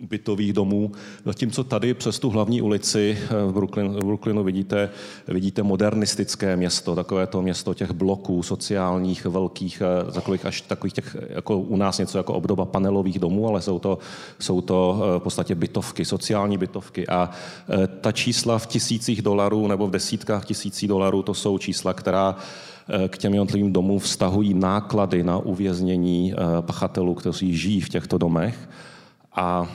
[0.00, 0.92] bytových domů,
[1.24, 4.90] zatímco tady přes tu hlavní ulici eh, v, Brooklyn, v Brooklynu vidíte,
[5.28, 11.16] vidíte modernistické město, takové to město těch bloků sociálních, velkých, eh, takových až takových těch,
[11.28, 13.98] jako u nás něco jako obdoba panelových domů, ale jsou to,
[14.38, 17.08] jsou to eh, v podstatě bytovky, sociální bytovky.
[17.08, 17.30] A
[18.00, 22.36] ta čísla v tisících dolarů nebo v desítkách tisící dolarů, to jsou čísla, která
[23.08, 28.68] k těm jednotlivým domům vztahují náklady na uvěznění pachatelů, kteří žijí v těchto domech.
[29.36, 29.68] A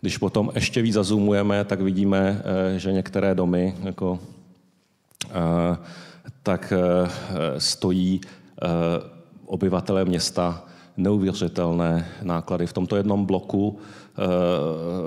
[0.00, 2.42] když potom ještě víc zazumujeme, tak vidíme,
[2.74, 4.18] eh, že některé domy jako,
[5.30, 5.76] eh,
[6.42, 7.10] tak eh,
[7.60, 8.20] stojí
[9.46, 10.64] obyvatelé města
[10.96, 12.66] neuvěřitelné náklady.
[12.66, 13.78] V tomto jednom bloku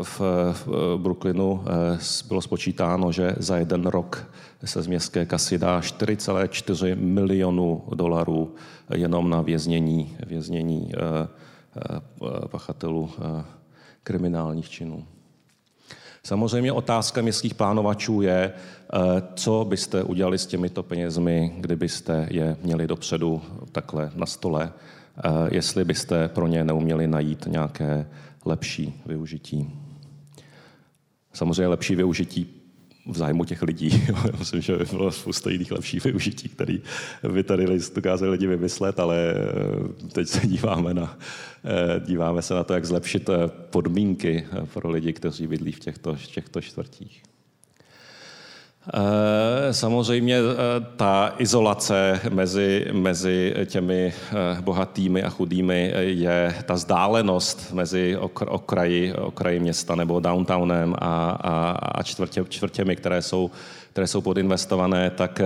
[0.03, 0.21] v
[0.97, 1.63] Brooklynu
[2.27, 4.27] bylo spočítáno, že za jeden rok
[4.65, 8.55] se z městské kasy dá 4,4 milionu dolarů
[8.93, 10.91] jenom na věznění, věznění
[12.49, 13.09] pachatelů
[14.03, 15.05] kriminálních činů.
[16.23, 18.97] Samozřejmě otázka městských plánovačů je, eh,
[19.35, 24.73] co byste udělali s těmito penězmi, kdybyste je měli dopředu takhle na stole,
[25.17, 28.07] eh, jestli byste pro ně neuměli najít nějaké
[28.45, 29.69] lepší využití.
[31.33, 32.58] Samozřejmě lepší využití
[33.09, 34.03] v zájmu těch lidí.
[34.39, 36.81] Myslím, že by bylo spousta jiných lepších využití, který
[37.31, 41.17] by tady dokázali lidi vymyslet, ale eh, teď se díváme, na,
[41.65, 43.33] eh, díváme se na to, jak zlepšit eh,
[43.69, 47.23] podmínky pro lidi, kteří bydlí v těchto, v těchto čtvrtích.
[48.87, 57.73] Eh, samozřejmě eh, ta izolace mezi, mezi těmi eh, bohatými a chudými je ta vzdálenost
[57.73, 63.51] mezi okraji, okraji města nebo downtownem a, a, a čtvrtě, čtvrtěmi, které jsou
[63.91, 65.41] které jsou podinvestované, tak,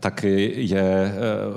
[0.00, 1.12] tak je eh,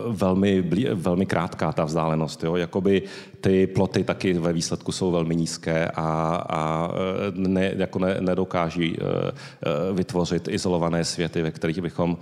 [0.07, 0.63] velmi,
[0.93, 2.43] velmi krátká ta vzdálenost.
[2.43, 2.55] Jo?
[2.55, 3.01] Jakoby
[3.41, 8.97] ty ploty taky ve výsledku jsou velmi nízké a, a eh, ne, jako ne, nedokáží
[8.97, 9.31] eh,
[9.93, 12.17] vytvořit izolované světy, ve kterých bychom,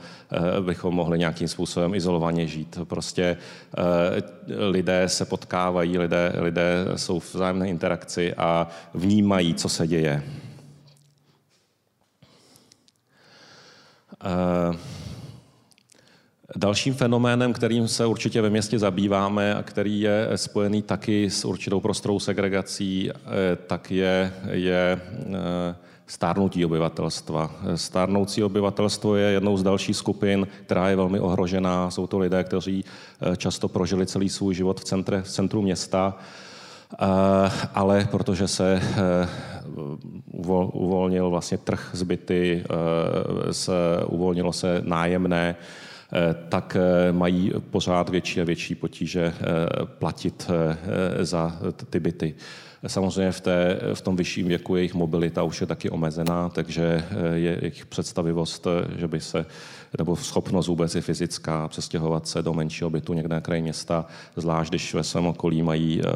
[0.61, 2.79] bychom mohli nějakým způsobem izolovaně žít.
[2.83, 3.37] Prostě
[4.47, 10.23] lidé se potkávají, lidé, lidé jsou v vzájemné interakci a vnímají, co se děje.
[16.55, 21.79] Dalším fenoménem, kterým se určitě ve městě zabýváme a který je spojený taky s určitou
[21.79, 25.75] prostorou segregací, eh, tak je, je eh,
[26.07, 27.55] stárnutí obyvatelstva.
[27.75, 31.91] Stárnoucí obyvatelstvo je jednou z dalších skupin, která je velmi ohrožená.
[31.91, 32.85] Jsou to lidé, kteří
[33.37, 36.46] často prožili celý svůj život v, centre, v centru města Eh,
[37.73, 39.27] ale protože se eh,
[40.73, 43.73] uvolnil vlastně trh zbyty, eh, se,
[44.05, 45.55] uvolnilo se nájemné,
[46.49, 46.77] tak
[47.11, 49.33] mají pořád větší a větší potíže
[49.83, 50.51] platit
[51.19, 52.35] za ty byty.
[52.87, 57.57] Samozřejmě v, té, v tom vyšším věku jejich mobilita už je taky omezená, takže je
[57.61, 59.45] jejich představivost, že by se
[59.97, 64.69] nebo schopnost vůbec je fyzická, přestěhovat se do menšího bytu někde na kraji města, zvlášť
[64.71, 66.11] když ve svém okolí mají eh,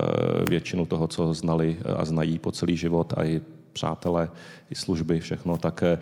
[0.49, 3.41] většinu toho, co znali a znají po celý život a i
[3.73, 4.29] přátelé,
[4.69, 5.97] i služby, všechno, tak eh,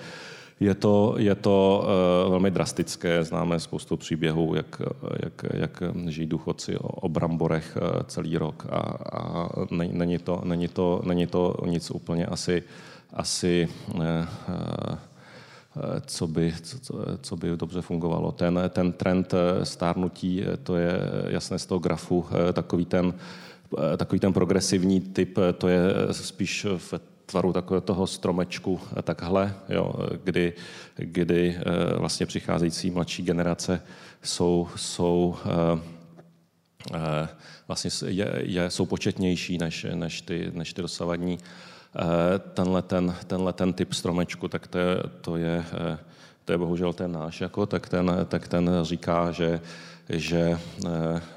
[0.60, 1.84] je to, je to
[2.26, 3.24] uh, velmi drastické.
[3.24, 4.82] Známe spoustu příběhů, jak,
[5.24, 8.80] jak, jak žijí důchodci o, bramborech uh, celý rok a,
[9.18, 12.64] a není, to, není, to, není to nic úplně asi,
[13.14, 14.02] asi uh,
[16.06, 18.32] co by, co, co by dobře fungovalo.
[18.32, 23.14] Ten, ten trend eh, stárnutí, eh, to je jasné z toho grafu, eh, takový ten,
[23.98, 26.94] takový ten progresivní typ, to je spíš v
[27.30, 30.54] tvaru takového toho stromečku takhle, jo, kdy,
[30.96, 31.58] kdy
[31.98, 33.82] vlastně přicházející mladší generace
[34.24, 35.36] jsou, jsou
[37.68, 41.38] vlastně je, je, jsou početnější než, než, ty, než ty dosavadní.
[42.54, 45.66] Tenhle ten, tenhle ten typ stromečku, tak to je, to je,
[46.46, 49.62] to je bohužel ten náš, jako, tak, ten, tak ten říká, že,
[50.10, 50.60] že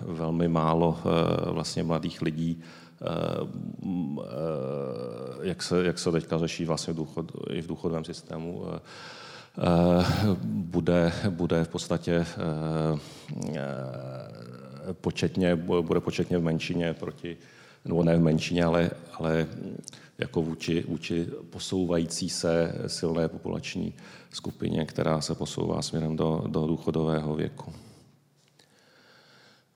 [0.01, 0.99] velmi málo
[1.53, 2.82] vlastně mladých lidí Eh,
[5.43, 8.81] jak se, jak se teďka řeší vlastně v důchod, i v důchodovém systému, eh,
[9.59, 12.27] eh, bude, bude v podstatě
[14.93, 17.37] početně, bude početně v menšině proti,
[17.85, 19.47] nebo ne v menšině, ale, ale
[20.19, 23.95] jako vůči, vůči posouvající se silné populační
[24.31, 27.73] skupině, která se posouvá směrem do, do důchodového věku.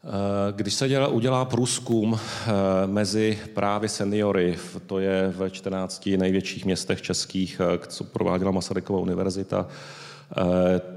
[0.07, 2.53] Eh, když se dělá, udělá průzkum eh,
[2.87, 9.67] mezi právě seniory, to je ve 14 největších městech českých, eh, co prováděla Masarykova univerzita,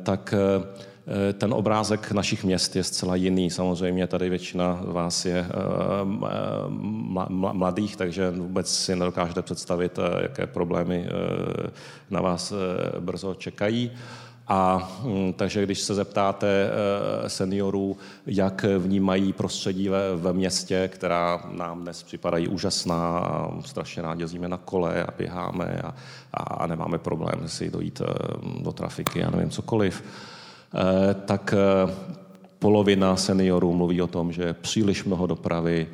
[0.04, 0.34] tak
[1.34, 3.50] ten obrázek našich měst je zcela jiný.
[3.50, 5.46] Samozřejmě tady většina vás je
[7.30, 11.06] mladých, takže vůbec si nedokážete představit, jaké problémy
[12.10, 12.54] na vás
[13.00, 13.92] brzo čekají.
[14.50, 21.44] A mm, takže když se zeptáte eh, seniorů, jak vnímají prostředí ve, ve městě, která
[21.52, 23.30] nám dnes připadají úžasná,
[23.66, 25.94] strašně rádi jezdíme na kole a běháme a,
[26.34, 28.14] a nemáme problém si dojít eh,
[28.64, 30.04] do trafiky a nevím cokoliv,
[30.76, 31.54] eh, tak
[32.60, 35.88] polovina seniorů mluví o tom, že je příliš mnoho dopravy,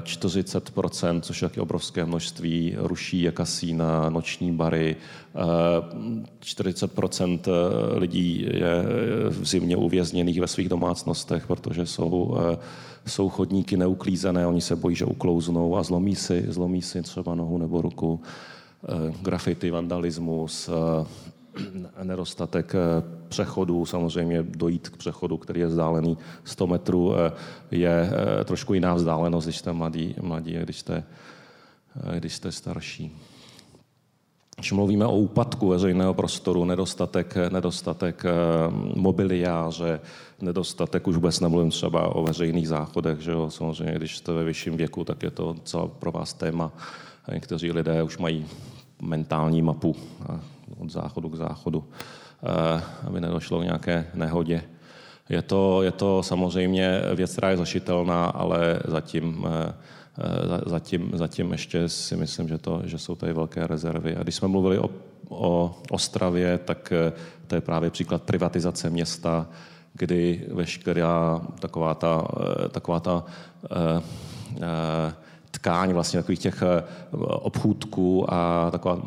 [0.00, 4.96] 40%, což je obrovské množství, ruší kasína, noční bary.
[6.40, 7.40] 40%
[7.94, 8.84] lidí je
[9.28, 12.36] v zimě uvězněných ve svých domácnostech, protože jsou,
[13.06, 17.58] jsou chodníky neuklízené, oni se bojí, že uklouznou a zlomí si, zlomí si třeba nohu
[17.58, 18.20] nebo ruku.
[19.22, 20.70] Grafity, vandalismus,
[22.02, 22.78] nedostatek eh,
[23.28, 27.32] přechodu, samozřejmě dojít k přechodu, který je vzdálený 100 metrů, eh,
[27.70, 31.04] je eh, trošku jiná vzdálenost, když jste mladí, mladí a když jste,
[32.18, 33.16] když jste starší.
[34.56, 38.24] Když mluvíme o úpadku veřejného prostoru, nedostatek, nedostatek
[38.94, 40.00] mobiliáře,
[40.40, 44.76] nedostatek, už vůbec nemluvím třeba o veřejných záchodech, že jo, samozřejmě, když jste ve vyšším
[44.76, 46.72] věku, tak je to celá pro vás téma.
[47.32, 48.46] Někteří lidé už mají
[49.02, 49.96] mentální mapu
[50.76, 51.84] od záchodu k záchodu,
[52.42, 54.62] eh, aby nedošlo k nějaké nehodě.
[55.28, 59.74] Je to, je to samozřejmě věc, která je zašitelná, ale zatím, eh,
[60.18, 64.16] eh, zatím, zatím ještě si myslím, že, to, že jsou tady velké rezervy.
[64.16, 64.90] A když jsme mluvili o,
[65.28, 66.92] o Ostravě, tak
[67.46, 69.46] to je právě příklad privatizace města,
[69.92, 72.28] kdy veškerá taková ta,
[72.70, 73.24] taková ta
[75.58, 76.82] tkáň vlastně takových těch eh,
[77.18, 78.98] obchůdků a taková,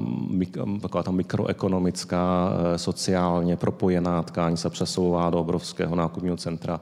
[0.82, 6.82] taková ta mikroekonomická, eh, sociálně propojená tkáň se přesouvá do obrovského nákupního centra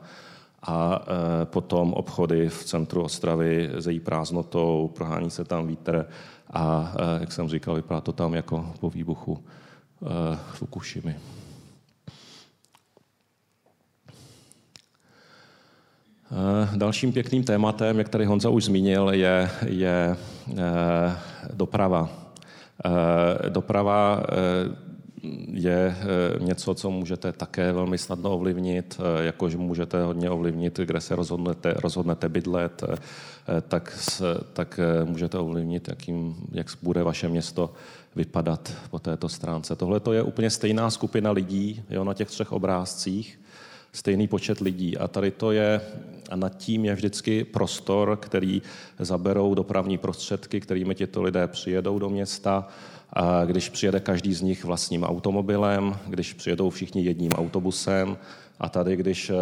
[0.64, 6.06] a eh, potom obchody v centru Ostravy zejí prázdnotou, prohání se tam vítr
[6.54, 9.44] a, jak jsem říkal, vypadá to tam jako po výbuchu
[10.54, 11.16] Fukushimy.
[16.76, 20.18] Dalším pěkným tématem, jak tady Honza už zmínil, je, je
[20.58, 21.16] eh,
[21.54, 22.10] doprava.
[22.86, 24.24] Eh, doprava
[25.52, 25.96] je
[26.40, 32.30] něco, co můžete také velmi snadno ovlivnit, jakože můžete hodně ovlivnit, kde se rozhodnete, rozhodnete
[32.30, 32.84] bydlet,
[33.68, 34.00] tak,
[34.54, 37.74] tak můžete ovlivnit, jakým, jak bude vaše město
[38.16, 39.76] vypadat po této stránce.
[39.76, 43.40] Tohle to je úplně stejná skupina lidí jo, na těch třech obrázcích
[43.92, 44.98] stejný počet lidí.
[44.98, 45.82] A tady to je,
[46.30, 48.62] a nad tím je vždycky prostor, který
[49.00, 52.68] zaberou dopravní prostředky, kterými těto lidé přijedou do města.
[53.14, 58.18] A když přijede každý z nich vlastním automobilem, když přijedou všichni jedním autobusem,
[58.60, 59.34] a tady, když eh,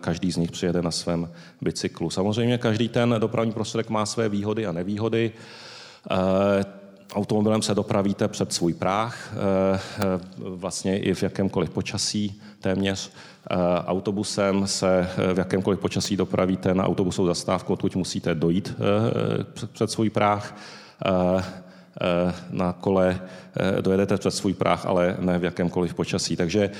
[0.00, 1.30] každý z nich přijede na svém
[1.60, 2.10] bicyklu.
[2.10, 5.32] Samozřejmě každý ten dopravní prostředek má své výhody a nevýhody.
[7.12, 9.80] Eh, automobilem se dopravíte před svůj práh, eh,
[10.38, 13.10] vlastně i v jakémkoliv počasí téměř.
[13.50, 19.66] Eh, autobusem se eh, v jakémkoliv počasí dopravíte na autobusovou zastávku, odkud musíte dojít eh,
[19.72, 20.56] před svůj práh.
[22.50, 23.20] Na kole
[23.80, 26.36] dojedete před svůj práh, ale ne v jakémkoliv počasí.
[26.36, 26.70] Takže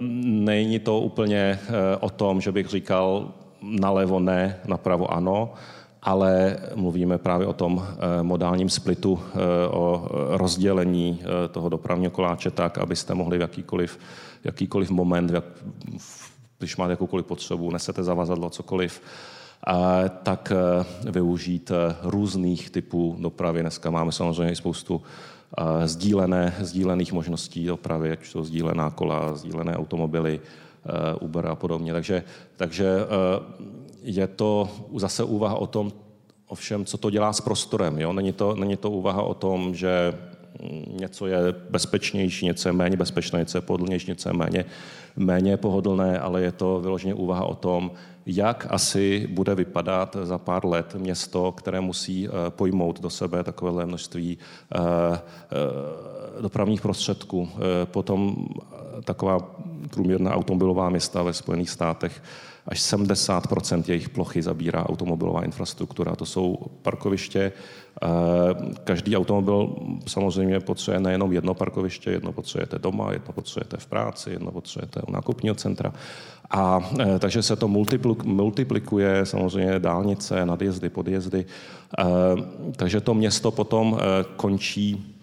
[0.00, 1.58] není to úplně
[2.00, 3.28] o tom, že bych říkal
[3.62, 5.54] nalevo ne, napravo ano,
[6.06, 7.86] ale mluvíme právě o tom
[8.22, 9.18] modálním splitu,
[9.70, 13.98] o rozdělení toho dopravního koláče tak, abyste mohli v jakýkoliv
[14.44, 15.44] jakýkoliv moment, jak,
[16.58, 19.02] když máte jakoukoliv potřebu, nesete zavazadlo, cokoliv,
[20.22, 20.52] tak
[21.10, 23.60] využít různých typů dopravy.
[23.60, 25.02] Dneska máme samozřejmě spoustu
[25.84, 30.40] sdílené, sdílených možností dopravy, ať jsou sdílená kola, sdílené automobily,
[31.20, 31.92] Uber a podobně.
[31.92, 32.22] Takže,
[32.56, 32.96] takže
[34.06, 35.92] je to zase úvaha o tom,
[36.46, 37.98] ovšem, co to dělá s prostorem.
[37.98, 38.12] Jo?
[38.12, 40.14] Není, to, není to úvaha o tom, že
[41.00, 41.38] něco je
[41.70, 44.64] bezpečnější, něco je méně bezpečné, něco je pohodlnější, něco je méně,
[45.16, 47.90] méně pohodlné, ale je to vyloženě úvaha o tom,
[48.26, 53.86] jak asi bude vypadat za pár let město, které musí eh, pojmout do sebe takovéhle
[53.86, 57.48] množství eh, eh, dopravních prostředků.
[57.84, 58.36] Potom
[59.04, 59.38] taková
[59.90, 62.22] průměrná automobilová města ve Spojených státech
[62.68, 63.44] až 70
[63.86, 66.16] jejich plochy zabírá automobilová infrastruktura.
[66.16, 67.52] To jsou parkoviště.
[68.84, 74.50] Každý automobil samozřejmě potřebuje nejenom jedno parkoviště, jedno potřebujete doma, jedno potřebujete v práci, jedno
[74.50, 75.92] potřebujete u nákupního centra.
[76.50, 77.68] A e, takže se to
[78.24, 81.46] multiplikuje, samozřejmě dálnice, nadjezdy, podjezdy.
[81.98, 82.04] E,
[82.76, 83.98] takže to město potom
[84.36, 85.15] končí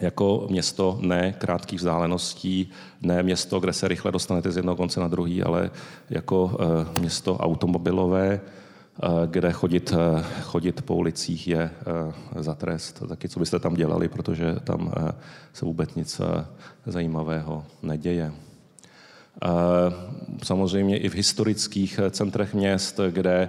[0.00, 2.70] jako město ne krátkých vzdáleností,
[3.02, 5.70] ne město, kde se rychle dostanete z jednoho konce na druhý, ale
[6.10, 6.58] jako
[7.00, 8.40] město automobilové,
[9.26, 9.94] kde chodit,
[10.42, 11.70] chodit po ulicích je
[12.36, 13.02] za trest.
[13.08, 14.92] Taky co byste tam dělali, protože tam
[15.52, 16.20] se vůbec nic
[16.86, 18.32] zajímavého neděje.
[20.42, 23.48] Samozřejmě i v historických centrech měst, kde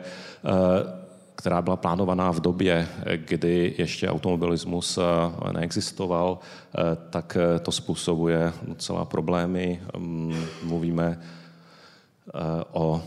[1.39, 4.99] která byla plánovaná v době, kdy ještě automobilismus
[5.51, 6.39] neexistoval,
[7.09, 9.81] tak to způsobuje docela problémy.
[10.63, 11.19] Mluvíme
[12.71, 13.01] o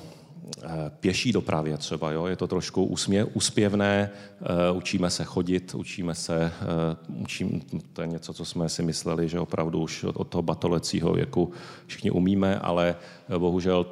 [0.64, 2.10] Eh, pěší dopravě třeba.
[2.10, 2.26] Jo?
[2.26, 4.10] Je to trošku úsmě, úspěvné,
[4.40, 7.62] eh, učíme se chodit, učíme se, eh, učím,
[7.92, 11.52] to je něco, co jsme si mysleli, že opravdu už od toho batolecího věku
[11.86, 12.96] všichni umíme, ale
[13.38, 13.86] bohužel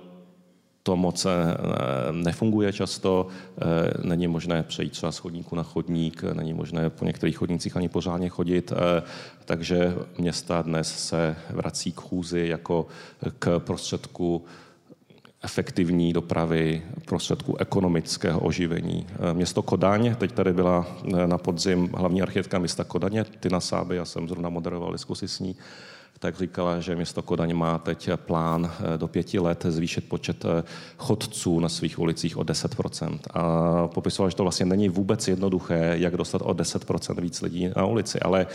[0.91, 1.27] to moc
[2.11, 3.27] nefunguje často,
[4.03, 8.29] není možné přejít třeba z chodníku na chodník, není možné po některých chodnících ani pořádně
[8.29, 8.73] chodit,
[9.45, 12.87] takže města dnes se vrací k chůzi jako
[13.39, 14.45] k prostředku
[15.43, 19.07] efektivní dopravy, prostředků ekonomického oživení.
[19.11, 23.97] Eh, město Kodaň, teď tady byla eh, na podzim hlavní architektka města Kodaně, Tina Sáby,
[23.97, 25.57] já jsem zrovna moderoval diskusi s ní,
[26.21, 30.45] tak říkala, že město Kodaň má teď plán eh, do pěti let zvýšit počet
[30.99, 33.19] chodců na svých ulicích o 10%.
[33.35, 37.85] A popisovala, že to vlastně není vůbec jednoduché, jak dostat o 10% víc lidí na
[37.85, 38.47] ulici, ale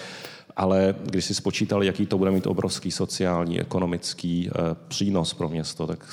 [0.57, 4.49] ale když si spočítali, jaký to bude mít obrovský sociální, ekonomický
[4.87, 6.05] přínos pro město, tak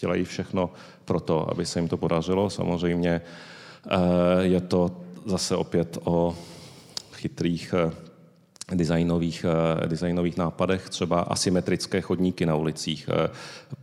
[0.00, 0.70] dělají všechno
[1.04, 2.50] pro to, aby se jim to podařilo.
[2.50, 3.98] Samozřejmě eh,
[4.40, 4.90] je to
[5.26, 6.36] zase opět o
[7.12, 8.07] chytrých eh,
[8.74, 13.08] designových, eh, designových nápadech, třeba asymetrické chodníky na ulicích.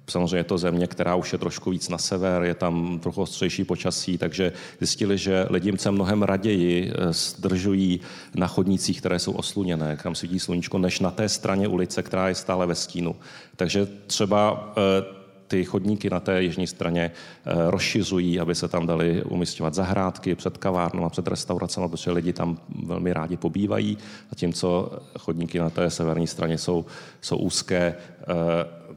[0.10, 3.64] Samozřejmě je to země, která už je trošku víc na sever, je tam trochu ostřejší
[3.64, 8.00] počasí, takže zjistili, že lidi se mnohem raději zdržují
[8.36, 12.36] na chodnících, které jsou osluněné, kam svítí sluníčko, než na té straně ulice, která je
[12.36, 13.16] stále ve stínu.
[13.56, 14.74] Takže třeba
[15.48, 20.58] ty chodníky na té jižní straně eh, rozšiřují, aby se tam dali umistovat zahrádky před
[20.58, 23.98] kavárnou a před restauracemi, protože lidi tam velmi rádi pobývají,
[24.30, 26.86] zatímco chodníky na té severní straně jsou,
[27.22, 27.96] jsou úzké.
[28.22, 28.26] Eh,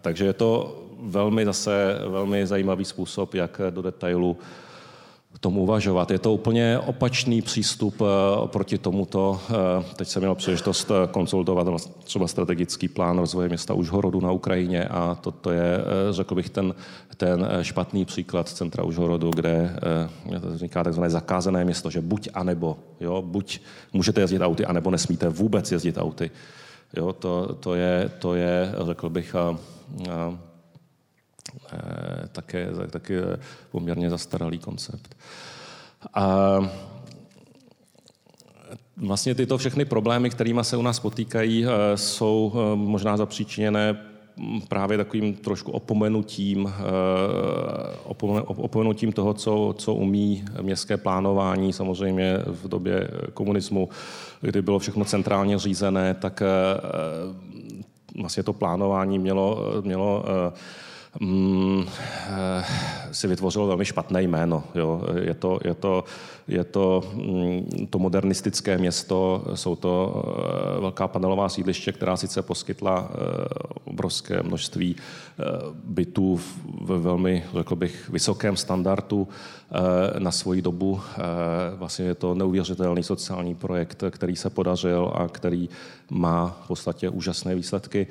[0.00, 4.36] takže je to velmi zase velmi zajímavý způsob, jak do detailu
[5.40, 6.10] tomu uvažovat.
[6.10, 9.40] Je to úplně opačný přístup eh, proti tomuto.
[9.50, 11.68] Eh, teď jsem měl příležitost eh, konsultovat
[12.04, 15.78] třeba strategický plán rozvoje města Užhorodu na Ukrajině a toto je,
[16.10, 16.74] řekl bych, ten,
[17.16, 19.76] ten špatný příklad centra Užhorodu, kde
[20.40, 23.60] vzniká takzvané zakázané město, že buď anebo, jo, buď
[23.92, 26.30] můžete jezdit auty, anebo nesmíte vůbec jezdit auty.
[26.96, 29.58] Jo, to, to, je, to je, řekl bych, a,
[30.10, 30.38] a,
[32.32, 33.22] také, také
[33.70, 35.16] poměrně zastaralý koncept.
[36.14, 36.58] A
[38.96, 44.08] vlastně tyto všechny problémy, kterými se u nás potýkají, eh, jsou eh, možná zapříčiněné
[44.68, 46.72] právě takovým trošku opomenutím,
[48.46, 51.72] opomenutím toho, co, co umí městské plánování.
[51.72, 53.88] Samozřejmě v době komunismu,
[54.40, 56.42] kdy bylo všechno centrálně řízené, tak
[58.20, 60.24] vlastně to plánování mělo, mělo
[61.20, 61.84] mm,
[62.28, 62.64] eh,
[63.12, 64.64] si vytvořilo velmi špatné jméno.
[64.74, 65.02] Jo.
[65.22, 66.04] Je to, je to,
[66.48, 70.24] je to, mm, to modernistické město, jsou to
[70.76, 73.16] eh, velká panelová sídliště, která sice poskytla eh,
[73.84, 74.96] obrovské množství
[75.84, 76.40] bytů
[76.80, 79.28] ve velmi, řekl bych, vysokém standardu
[80.18, 81.00] na svoji dobu.
[81.74, 85.68] Vlastně je to neuvěřitelný sociální projekt, který se podařil a který
[86.10, 88.06] má v podstatě úžasné výsledky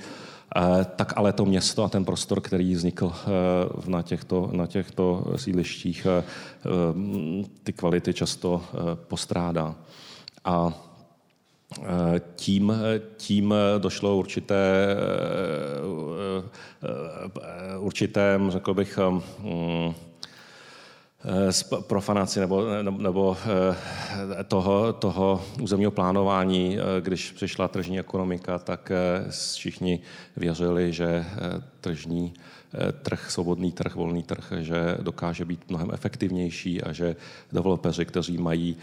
[0.95, 3.13] tak ale to město a ten prostor, který vznikl
[3.87, 6.07] na těchto, na těchto sídlištích,
[7.63, 8.63] ty kvality často
[9.07, 9.75] postrádá.
[10.45, 10.73] A
[12.35, 12.73] tím,
[13.17, 14.95] tím došlo určité,
[17.79, 19.93] určitém, řekl bych, mm,
[21.87, 23.37] profanaci nebo, nebo
[24.47, 28.91] toho, toho územního plánování, když přišla tržní ekonomika, tak
[29.29, 29.99] všichni
[30.35, 31.25] věřili, že
[31.81, 32.33] tržní
[32.73, 37.15] Eh, trh, svobodný trh, volný trh, že dokáže být mnohem efektivnější a že
[37.51, 38.75] developeři, kteří mají,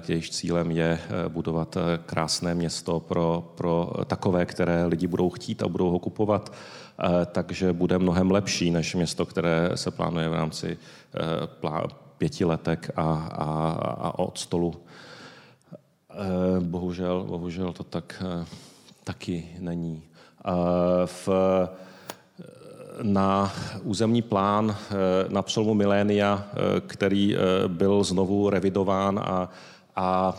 [0.00, 1.76] k eh, jejich cílem je eh, budovat
[2.06, 6.52] krásné město pro, pro takové, které lidi budou chtít a budou ho kupovat,
[7.32, 10.78] takže bude mnohem lepší než město, které se plánuje v rámci
[12.18, 14.74] pětiletek a, a, a od stolu.
[16.60, 18.22] Bohužel, bohužel to tak
[19.04, 20.02] taky není.
[21.04, 21.28] V
[23.02, 24.94] na územní plán eh,
[25.28, 27.38] na přelomu milénia, eh, který eh,
[27.68, 29.50] byl znovu revidován a,
[29.96, 30.36] a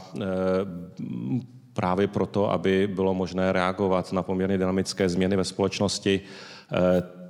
[1.74, 6.22] právě proto, aby bylo možné reagovat na poměrně dynamické změny ve společnosti,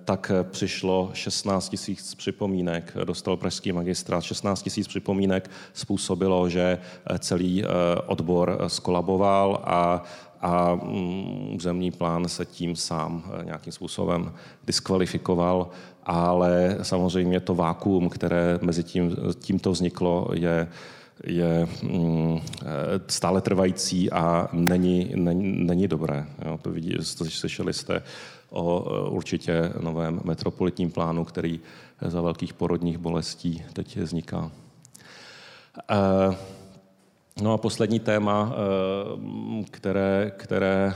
[0.05, 4.23] tak přišlo 16 tisíc připomínek, dostal pražský magistrát.
[4.23, 6.77] 16 tisíc připomínek způsobilo, že
[7.19, 7.63] celý
[8.07, 10.03] odbor skolaboval a
[10.43, 14.33] a mm, územní plán se tím sám eh, nějakým způsobem
[14.67, 15.69] diskvalifikoval,
[16.03, 20.67] ale samozřejmě to vákuum, které mezi tím, tímto vzniklo, je,
[21.23, 22.65] je mm, eh,
[23.07, 26.25] stále trvající a není, není, není dobré.
[26.45, 28.01] Jo, to vidí, slyšeli jste
[28.53, 31.59] o eh, určitě novém metropolitním plánu, který
[32.01, 34.51] za velkých porodních bolestí teď vzniká.
[35.91, 36.35] Uh,
[37.41, 40.93] No a poslední téma, eh, které, které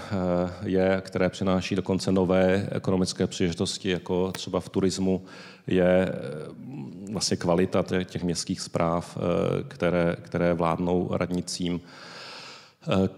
[0.63, 5.25] je, které přináší dokonce nové ekonomické příležitosti, jako třeba v turismu,
[5.67, 6.09] je
[7.11, 9.17] vlastně kvalita těch městských zpráv,
[9.67, 11.81] které, které vládnou radnicím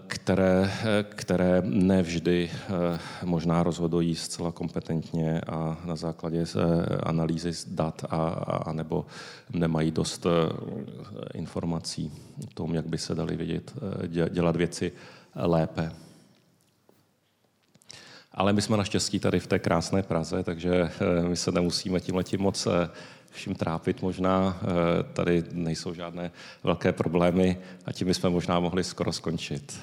[0.06, 0.70] které,
[1.02, 8.28] které nevždy eh, možná rozhodují zcela kompetentně a na základě eh, analýzy dat a,
[8.66, 9.06] a nebo
[9.50, 10.30] nemají dost eh,
[11.34, 12.12] informací
[12.42, 13.74] o tom, jak by se dali vědět,
[14.30, 14.92] dělat věci
[15.34, 15.92] lépe.
[18.32, 20.90] Ale my jsme naštěstí tady v té krásné Praze, takže
[21.28, 22.68] my se nemusíme tímhletím moc
[23.30, 24.60] vším trápit možná.
[24.62, 24.66] Eh,
[25.12, 26.30] tady nejsou žádné
[26.64, 29.80] velké problémy a tím bychom možná mohli skoro skončit.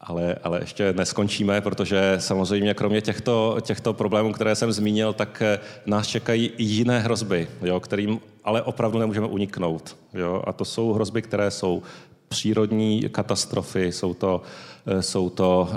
[0.00, 5.58] Ale, ale ještě neskončíme, protože samozřejmě kromě těchto, těchto problémů, které jsem zmínil, tak eh,
[5.86, 9.96] nás čekají i jiné hrozby, jo, kterým ale opravdu nemůžeme uniknout.
[10.14, 10.42] Jo?
[10.46, 11.82] A to jsou hrozby, které jsou
[12.28, 14.42] přírodní katastrofy, jsou to,
[14.86, 15.68] eh, jsou to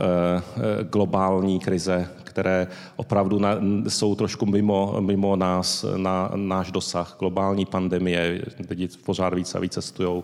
[0.91, 7.16] globální krize, které opravdu na, jsou trošku mimo, mimo nás, na náš dosah.
[7.20, 10.24] Globální pandemie, lidi pořád více a více cestují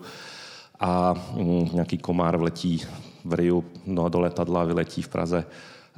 [0.80, 2.82] a mm, nějaký komár vletí
[3.26, 5.46] v Riu no, do letadla, vyletí v Praze.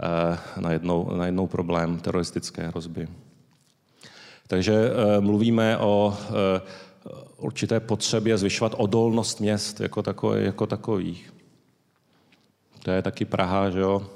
[0.04, 3.08] Eh, najednou, najednou problém teroristické hrozby.
[4.48, 6.62] Takže eh, mluvíme o eh,
[7.38, 11.34] určité potřebě zvyšovat odolnost měst jako, takové, jako takových.
[12.84, 14.10] To je taky Praha, že jo?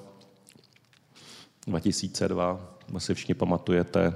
[1.67, 4.13] 2002, asi všichni pamatujete,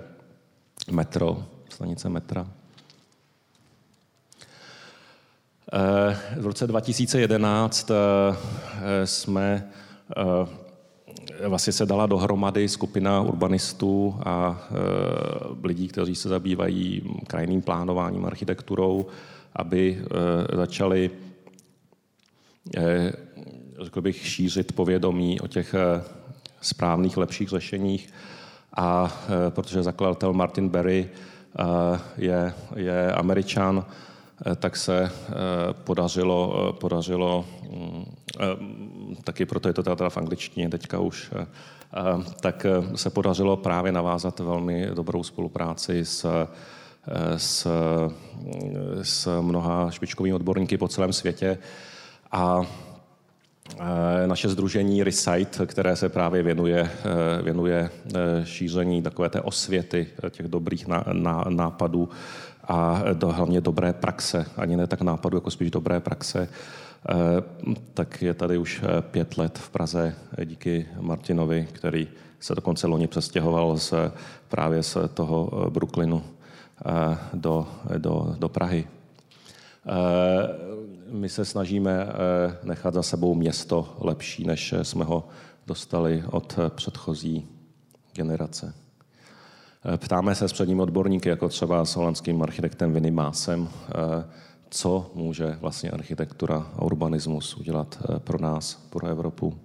[0.92, 2.48] metro, stanice metra.
[5.74, 9.72] Eh, v roce 2011 eh, jsme
[10.18, 10.67] eh,
[11.48, 14.62] vlastně se dala dohromady skupina urbanistů a
[15.64, 19.06] lidí, kteří se zabývají krajiným plánováním, architekturou,
[19.56, 20.02] aby
[20.54, 21.12] začali
[23.82, 25.76] řekl bych, šířit povědomí o těch
[26.62, 28.10] správných, lepších řešeních.
[28.78, 29.12] A
[29.48, 31.64] e, protože zakladatel Martin Berry e,
[32.18, 33.86] je, je američan,
[34.52, 35.12] e, tak se
[35.84, 38.06] podařilo, podařilo mm,
[39.24, 41.32] taky proto je to teda v angličtině teďka už,
[42.42, 46.48] tak se podařilo právě navázat velmi dobrou spolupráci s,
[47.38, 47.68] s,
[49.02, 51.58] s mnoha špičkovými odborníky po celém světě.
[52.32, 52.66] A
[53.80, 56.90] Eh, naše združení Recite, které se právě věnuje,
[57.40, 60.86] eh, věnuje eh, šíření takové té osvěty těch dobrých
[61.50, 62.10] nápadů
[62.68, 66.50] a do, hlavně dobré praxe, ani ne tak nápadu, jako spíš dobré praxe,
[67.94, 72.08] tak je tady už pět let v Praze díky Martinovi, který
[72.40, 73.94] se dokonce loni přestěhoval z,
[74.48, 76.24] právě z toho Brooklynu
[77.34, 77.68] do,
[77.98, 78.88] do, do Prahy
[81.12, 85.28] my se snažíme eh, nechat za sebou město lepší, než jsme ho
[85.68, 87.48] dostali od předchozí
[88.14, 88.74] generace.
[89.98, 93.70] Ptáme se s předními odborníky, jako třeba s holandským architektem Vinny Másem,
[94.70, 99.58] co může vlastně architektura a urbanismus udělat pro nás, pro Evropu.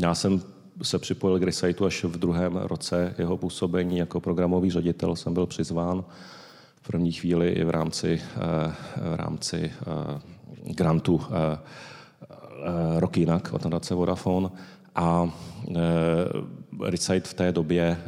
[0.00, 0.42] Já jsem
[0.82, 5.16] se připojil k Resiteu až v druhém roce jeho působení jako programový ředitel.
[5.16, 6.04] Jsem byl přizván
[6.76, 10.20] v první chvíli i v rámci, eh, v rámci eh,
[10.74, 11.58] grantu eh,
[13.00, 14.48] Rok jinak od nadace Vodafone.
[14.94, 15.30] A
[16.82, 17.98] Recite v té době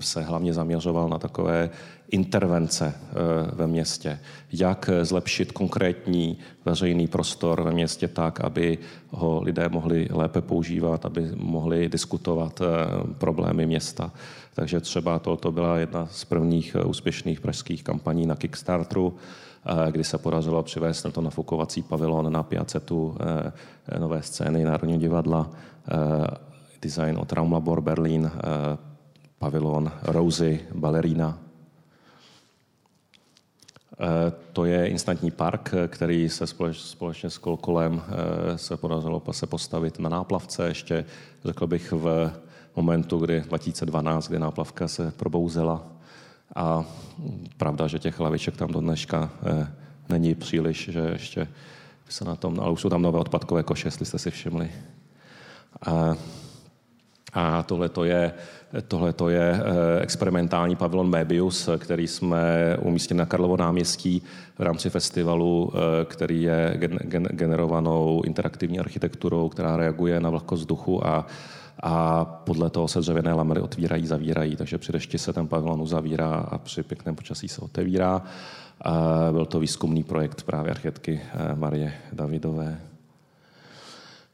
[0.00, 1.70] se hlavně zaměřoval na takové
[2.10, 3.14] intervence eh,
[3.52, 4.18] ve městě.
[4.52, 8.78] Jak zlepšit konkrétní veřejný prostor ve městě tak, aby
[9.10, 12.66] ho lidé mohli lépe používat, aby mohli diskutovat eh,
[13.18, 14.12] problémy města.
[14.54, 19.14] Takže třeba to byla jedna z prvních eh, úspěšných pražských kampaní na Kickstarteru,
[19.90, 23.16] kdy se podařilo přivést na to nafukovací pavilon na Piacetu
[23.98, 25.50] nové scény Národního divadla,
[26.82, 28.30] design od Raumlabor Berlin,
[29.40, 31.38] pavilon Rosie Ballerina.
[33.92, 39.98] Eh, to je instantní park, který se společně s Kolkolem eh, se podařilo se postavit
[39.98, 41.04] na náplavce ještě,
[41.44, 42.32] řekl bych, v
[42.76, 45.86] momentu, kdy 2012, kdy náplavka se probouzela.
[46.56, 46.84] A
[47.56, 49.72] pravda, že těch hlaviček tam do dneška eh,
[50.08, 51.48] není příliš, že ještě
[52.08, 54.70] se na tom, ale už jsou tam nové odpadkové koše, jestli jste si všimli.
[55.86, 56.14] A,
[57.32, 58.32] a tohle to je
[58.88, 64.22] Tohle to je eh, experimentální pavilon Mebius, který jsme umístili na Karlovo náměstí
[64.58, 66.78] v rámci festivalu, eh, který je
[67.30, 71.26] generovanou interaktivní architekturou, která reaguje na vlhkost vzduchu a
[71.82, 76.34] a podle toho se dřevěné lamery otvírají, zavírají, takže při dešti se ten pavilon uzavírá
[76.34, 78.22] a při pěkném počasí se otevírá.
[79.32, 82.89] Byl to výzkumný projekt právě architektky eh, Marie Davidové.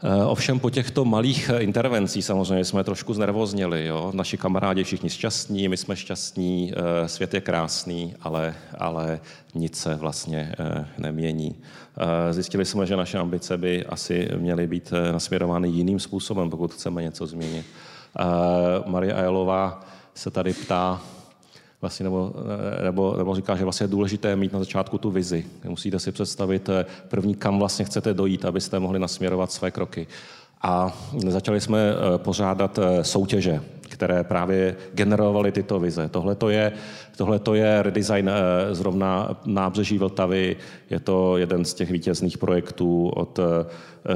[0.02, 3.86] Eh, ovšem po těchto malých eh, intervencích samozřejmě jsme trošku znervozněli.
[3.86, 4.10] Jo?
[4.14, 9.20] Naši kamarádi všichni šťastní, my jsme šťastní, eh, svět je krásný, ale, ale
[9.54, 10.52] nic se vlastně
[10.98, 11.56] nemění.
[12.30, 17.26] Zjistili jsme, že naše ambice by asi měly být nasměrovány jiným způsobem, pokud chceme něco
[17.26, 17.66] změnit.
[18.86, 19.84] Marie Ajelová
[20.14, 21.00] se tady ptá,
[21.80, 22.32] vlastně, nebo,
[22.82, 25.46] nebo, nebo říká, že vlastně je důležité mít na začátku tu vizi.
[25.68, 30.06] Musíte si představit eh, první, kam vlastně chcete dojít, abyste mohli nasměrovat své kroky.
[30.62, 30.92] A
[31.28, 36.08] začali jsme eh, pořádat eh, soutěže které právě generovaly tyto vize.
[36.08, 36.72] Tohle to je,
[37.16, 40.56] tohleto je redesign eh, zrovna nábřeží Vltavy,
[40.90, 43.38] je to jeden z těch vítězných projektů od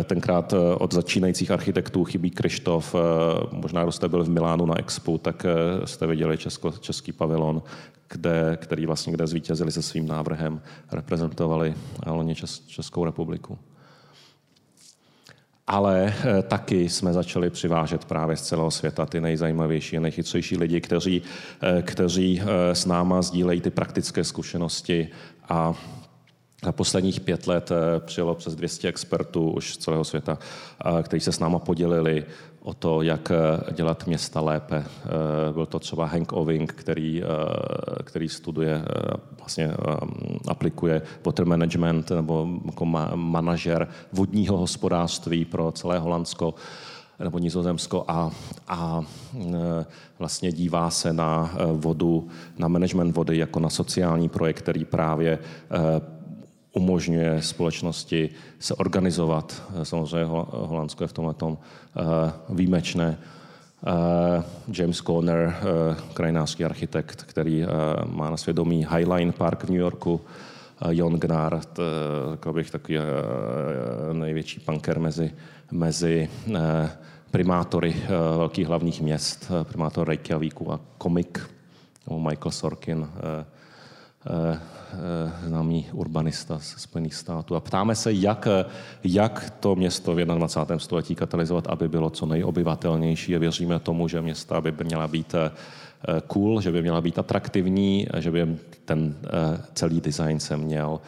[0.04, 2.04] tenkrát od začínajících architektů.
[2.04, 2.94] Chybí Krištof,
[3.52, 5.46] možná kdo jste byl v Milánu na Expo, tak
[5.84, 7.62] jste viděli česko, český pavilon,
[8.10, 10.60] kde, který vlastně kde zvítězili se svým návrhem,
[10.92, 11.74] reprezentovali
[12.06, 12.34] loni
[12.66, 13.58] Českou republiku
[15.70, 20.80] ale eh, taky jsme začali přivážet právě z celého světa ty nejzajímavější a nejchytřejší lidi,
[20.80, 21.22] kteří,
[21.62, 25.08] eh, kteří eh, s náma sdílejí ty praktické zkušenosti
[25.48, 25.74] a
[26.64, 30.38] za posledních pět let přijelo přes 200 expertů už z celého světa,
[31.02, 32.24] kteří se s náma podělili
[32.62, 34.76] o to, jak eh, dělat města lépe.
[34.76, 37.26] Eh, byl to třeba Hank Oving, který, eh,
[38.02, 38.84] který studuje,
[39.38, 39.70] vlastně
[40.48, 42.84] aplikuje water management nebo jako
[43.14, 46.54] manažer vodního hospodářství pro celé Holandsko
[47.18, 48.30] nebo Nizozemsko a,
[48.68, 49.04] a
[50.18, 55.38] vlastně dívá se na vodu, na management vody jako na sociální projekt, který právě
[56.72, 59.62] umožňuje společnosti se organizovat.
[59.82, 62.02] Samozřejmě Holandsko je v tomhle tom eh,
[62.48, 63.18] výjimečné.
[63.18, 64.42] Eh,
[64.72, 67.66] James Conner, eh, krajinářský architekt, který
[68.06, 70.20] má na svědomí Highline Park v New Yorku,
[70.88, 71.60] Jon Gnar,
[72.30, 72.98] řekl bych takový
[74.12, 75.30] největší punker mezi,
[75.70, 76.28] mezi
[77.30, 77.96] primátory
[78.36, 81.40] velkých hlavních měst, primátor Reykjavíku a komik,
[82.10, 83.08] Michael Sorkin,
[84.26, 84.60] Eh, eh,
[85.46, 87.56] známý urbanista z Spojených států.
[87.56, 88.48] A ptáme se, jak,
[89.04, 90.78] jak to město v 21.
[90.78, 93.38] století katalyzovat, aby bylo co nejobyvatelnější.
[93.38, 95.50] Věříme tomu, že města by měla být eh,
[96.26, 99.14] cool, že by měla být atraktivní, že by ten
[99.74, 101.00] celý design se měl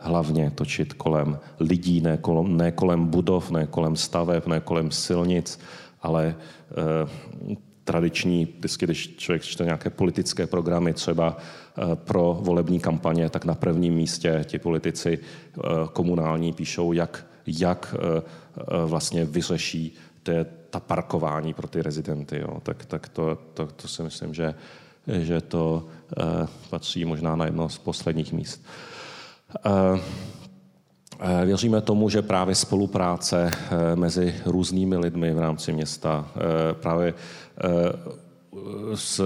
[0.00, 5.60] hlavně točit kolem lidí, ne kolem, ne kolem budov, ne kolem staveb, ne kolem silnic,
[6.02, 6.34] ale
[7.84, 13.54] tradiční, vždycky, když člověk čte nějaké politické programy, třeba eh, pro volební kampaně, tak na
[13.54, 15.60] prvním místě ti politici eh,
[15.92, 18.22] komunální píšou, jak, jak eh,
[18.86, 22.38] vlastně vyřeší té, ta parkování pro ty rezidenty.
[22.38, 22.60] Jo.
[22.62, 24.54] Tak, tak to, to, to si myslím, že,
[25.06, 25.86] že to
[26.70, 28.64] patří možná na jedno z posledních míst.
[31.44, 33.50] Věříme tomu, že právě spolupráce
[33.94, 36.28] mezi různými lidmi v rámci města
[36.72, 37.14] právě
[38.94, 39.20] s,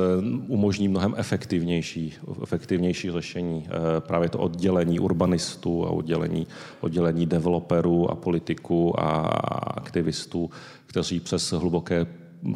[0.48, 3.68] umožní mnohem efektivnější, efektivnější řešení.
[3.98, 6.46] Právě to oddělení urbanistů a oddělení,
[6.80, 9.20] oddělení developerů a politiků a
[9.76, 10.50] aktivistů,
[10.86, 12.06] kteří přes hluboké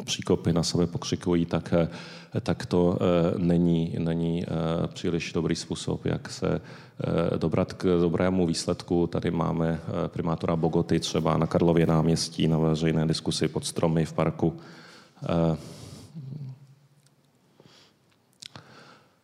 [0.05, 1.73] příkopy na sebe pokřikují, tak,
[2.41, 8.47] tak to eh, není, není eh, příliš dobrý způsob, jak se eh, dobrat k dobrému
[8.47, 9.07] výsledku.
[9.07, 14.53] Tady máme primátora Bogoty třeba na Karlově náměstí na veřejné diskusi pod stromy v parku.
[15.25, 15.55] Uh,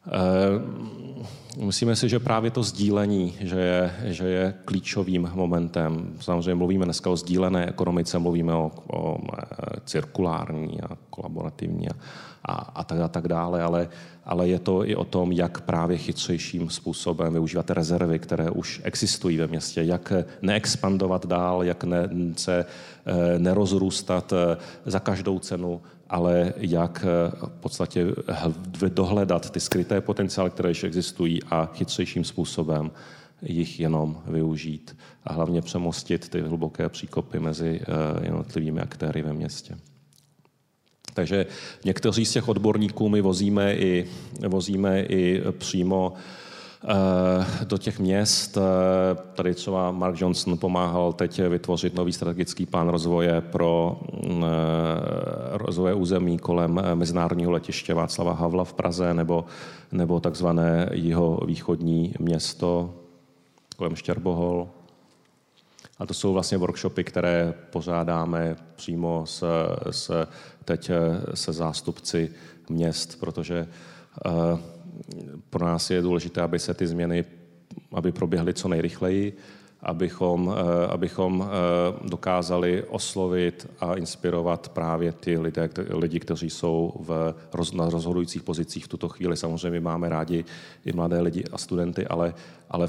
[0.10, 0.60] uh,
[1.60, 6.14] Myslíme si, že právě to sdílení, že je, že je klíčovým momentem.
[6.20, 9.46] Samozřejmě mluvíme dneska o sdílené ekonomice, mluvíme o, o e,
[9.86, 11.94] cirkulární a kolaborativní a,
[12.46, 13.90] a, a, tak, a tak dále, ale,
[14.26, 19.38] ale je to i o tom, jak právě chytřejším způsobem využívat rezervy, které už existují
[19.38, 22.66] ve městě, jak neexpandovat dál, jak ne, se
[23.06, 28.06] e, nerozrůstat e, za každou cenu, ale jak eh, v podstatě
[28.90, 32.92] dohledat ty skryté potenciály, které ještě existují a chytřejším způsobem
[33.42, 39.78] jich jenom využít a hlavně přemostit ty hluboké příkopy mezi eh, jednotlivými aktéry ve městě.
[41.14, 41.46] Takže
[41.86, 44.08] někteří z těch odborníků my vozíme i,
[44.48, 46.47] vozíme i přímo Eh,
[47.64, 48.58] do těch měst.
[48.58, 48.62] Eh,
[49.34, 54.48] tady třeba Mark Johnson pomáhal teď vytvořit nový strategický plán rozvoje pro mm, eh,
[55.52, 59.46] rozvoje území kolem mezinárodního letiště Václava Havla v Praze nebo,
[59.92, 62.94] nebo takzvané jeho východní město
[63.78, 64.68] kolem Štěrbohol.
[66.00, 69.44] A to jsou vlastně workshopy, které pořádáme přímo s,
[69.92, 70.28] s,
[70.66, 70.92] teď
[71.34, 72.32] se zástupci
[72.70, 73.68] měst, protože
[74.26, 74.60] uh,
[75.50, 77.26] pro nás je důležité, aby se ty změny
[77.94, 79.38] aby proběhly co nejrychleji,
[79.82, 87.34] abychom, eh, abychom eh, dokázali oslovit a inspirovat právě ty lidé, lidi, kteří jsou v,
[87.74, 89.38] na rozhodujících pozicích v tuto chvíli.
[89.38, 90.46] Samozřejmě máme rádi
[90.86, 92.34] i mladé lidi a studenty, ale,
[92.70, 92.88] ale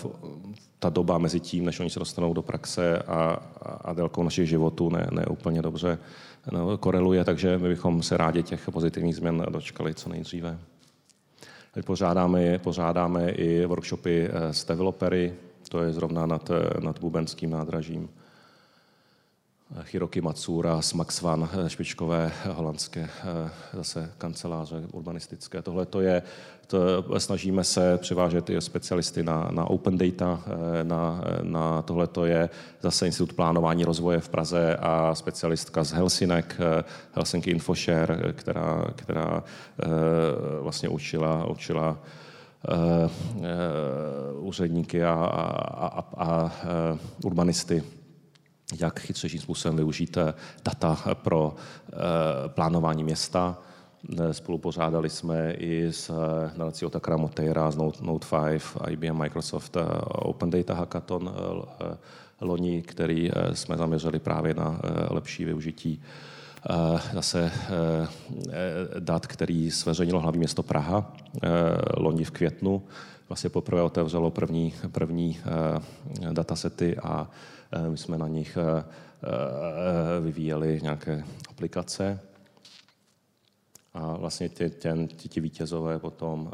[0.78, 3.42] ta doba mezi tím, než oni se dostanou do praxe a,
[3.84, 5.98] a délkou našich životů ne, ne úplně dobře
[6.52, 10.58] no, koreluje, takže my bychom se rádi těch pozitivních změn dočkali co nejdříve.
[11.84, 15.34] Pořádáme, pořádáme i workshopy eh, s developery,
[15.68, 18.08] to je zrovna nad, eh, nad Bubenským nádražím.
[19.92, 23.08] Hiroki Matsura z Max Van, eh, špičkové holandské
[23.72, 25.62] zase kanceláře urbanistické.
[25.62, 26.22] Tohle to je,
[26.68, 30.42] to, snažíme se přivážet i specialisty na, na open data,
[30.82, 32.50] na, na tohle to je
[32.80, 36.56] zase Institut plánování rozvoje v Praze a specialistka z Helsinek,
[37.12, 39.42] Helsinki Infoshare, která, která
[40.60, 41.98] vlastně učila, učila
[44.40, 46.52] úředníky a, a, a, a
[47.24, 47.82] urbanisty
[48.80, 51.92] jak chytřejším způsobem využít eh, data pro eh,
[52.48, 53.58] plánování města.
[54.20, 56.10] Eh, spolupořádali jsme i s
[56.56, 59.76] nadací Otakara Moteira z Note, Note 5, IBM, Microsoft
[60.08, 61.34] Open Data Hackathon
[62.40, 64.80] loni, který jsme zaměřili právě na
[65.10, 66.02] lepší využití
[67.12, 67.52] zase
[68.98, 71.12] dat, který zveřejnilo hlavní město Praha
[71.96, 72.82] loni v květnu.
[73.28, 75.40] Vlastně poprvé otevřelo první, první
[76.32, 77.30] datasety a
[77.72, 78.84] Eh, my jsme na nich eh,
[79.24, 82.20] eh, vyvíjeli nějaké aplikace
[83.98, 86.50] a vlastně ti, těn, ti, ti vítězové potom,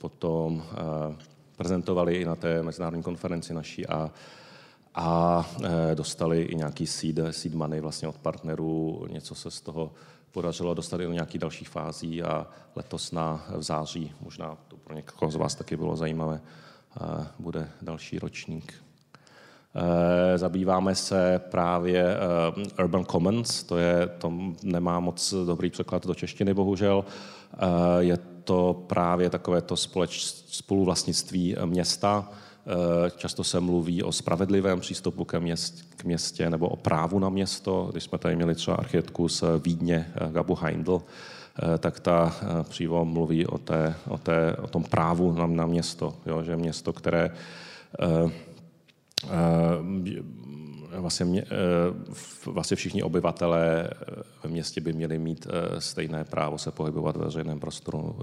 [0.00, 0.62] potom
[1.56, 4.10] prezentovali i na té mezinárodní konferenci naší a,
[4.94, 5.50] a
[5.94, 9.92] dostali i nějaký seed, seed money vlastně od partnerů, něco se z toho
[10.32, 12.46] podařilo dostat do nějakých dalších fází a
[12.76, 16.40] letos na v září, možná to pro někoho z vás taky bylo zajímavé,
[17.38, 18.89] bude další ročník.
[19.74, 26.14] Eh, zabýváme se právě eh, Urban Commons, to, je, to nemá moc dobrý překlad do
[26.14, 27.04] češtiny, bohužel.
[27.54, 27.58] Eh,
[27.98, 32.28] je to právě takové to společ, spoluvlastnictví města.
[33.16, 37.88] Často se mluví o spravedlivém přístupu ke měst, k městě nebo o právu na město.
[37.92, 41.02] Když jsme tady měli třeba architektku z Vídně, Gabu Heindl,
[41.78, 46.14] tak ta přímo mluví o, té, o, té, o tom právu na, na město.
[46.26, 47.30] Jo, že město, které
[50.98, 51.50] vlastně, mě, eh,
[52.46, 53.90] vlastně všichni obyvatelé
[54.44, 58.18] ve městě by měli mít eh, stejné právo se pohybovat ve veřejném prostoru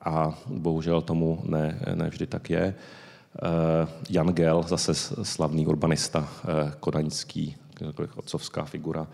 [0.00, 2.74] a bohužel tomu ne, ne vždy tak je.
[4.10, 6.28] Jan Gel, zase slavný urbanista
[6.80, 7.56] kodaňský,
[8.16, 9.06] otcovská figura,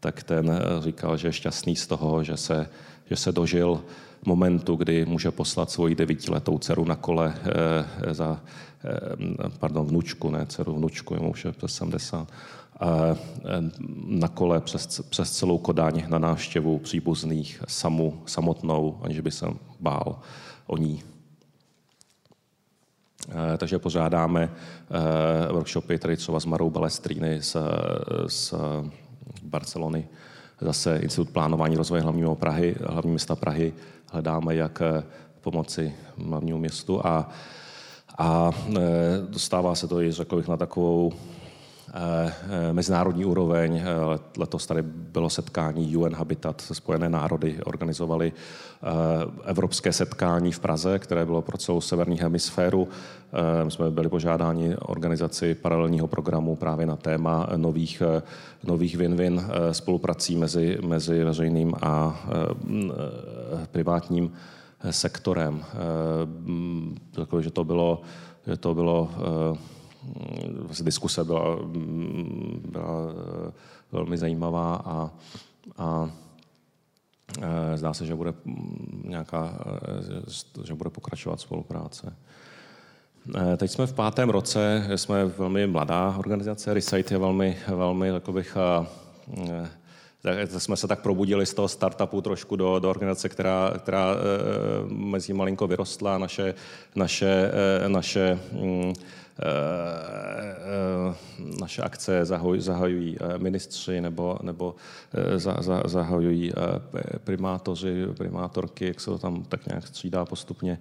[0.00, 2.68] tak ten říkal, že je šťastný z toho, že se,
[3.10, 3.80] že se dožil
[4.26, 8.40] momentu, kdy může poslat svoji devítiletou dceru na kole eh, za,
[8.84, 12.28] eh, pardon, vnučku, ne dceru, vnučku, jemu už je přes 70,
[12.80, 13.16] eh,
[14.06, 19.46] na kole přes, přes celou Kodaň na návštěvu příbuzných samu, samotnou, aniž by se
[19.80, 20.18] bál
[20.66, 21.02] o ní.
[23.58, 24.50] Takže pořádáme
[25.52, 27.56] workshopy tady třeba s Marou Balestríny z,
[28.26, 28.54] z
[29.42, 30.08] Barcelony,
[30.60, 33.72] zase Institut plánování rozvoje hlavního Prahy, hlavní města Prahy,
[34.12, 35.04] hledáme, jak eh,
[35.40, 35.94] pomoci
[36.28, 37.28] hlavnímu městu a,
[38.18, 38.80] a eh,
[39.28, 41.12] dostává se to i, řekl bych, na takovou
[42.72, 43.82] mezinárodní úroveň.
[44.38, 48.32] Letos tady bylo setkání UN Habitat Spojené národy, organizovali
[49.44, 52.88] evropské setkání v Praze, které bylo pro celou severní hemisféru.
[53.64, 58.02] My jsme byli požádáni organizaci paralelního programu právě na téma nových,
[58.64, 62.20] nových win-win spoluprací mezi, mezi veřejným a
[63.72, 64.32] privátním
[64.90, 65.64] sektorem.
[67.12, 68.00] Takové, to bylo,
[68.46, 69.10] že to bylo
[70.70, 71.56] vlastně diskuse byla,
[72.70, 73.12] byla
[73.92, 75.10] velmi zajímavá a,
[75.78, 76.10] a
[77.74, 78.34] zdá se, že bude
[79.04, 79.58] nějaká,
[80.64, 82.16] že bude pokračovat spolupráce.
[83.56, 88.56] Teď jsme v pátém roce, jsme velmi mladá organizace, Recite je velmi, velmi, jako bych,
[90.58, 94.14] jsme se tak probudili z toho startupu trošku do, do organizace, která, která
[94.88, 96.18] mezi malinko vyrostla.
[96.18, 96.54] Naše,
[96.96, 97.50] naše,
[97.88, 98.94] naše mm,
[101.60, 102.24] naše akce
[102.58, 104.74] zahajují ministři nebo, nebo
[105.84, 106.52] zahajují
[107.24, 110.78] primátoři, primátorky, jak se to tam tak nějak střídá postupně.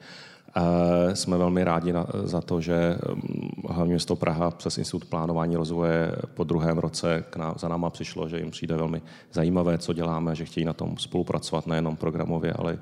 [1.13, 1.93] Jsme velmi rádi
[2.23, 7.35] za to, že mm, hlavně město Praha přes Institut plánování rozvoje po druhém roce k
[7.35, 9.01] nám, za náma přišlo, že jim přijde velmi
[9.33, 12.73] zajímavé, co děláme, že chtějí na tom spolupracovat nejenom programově, ale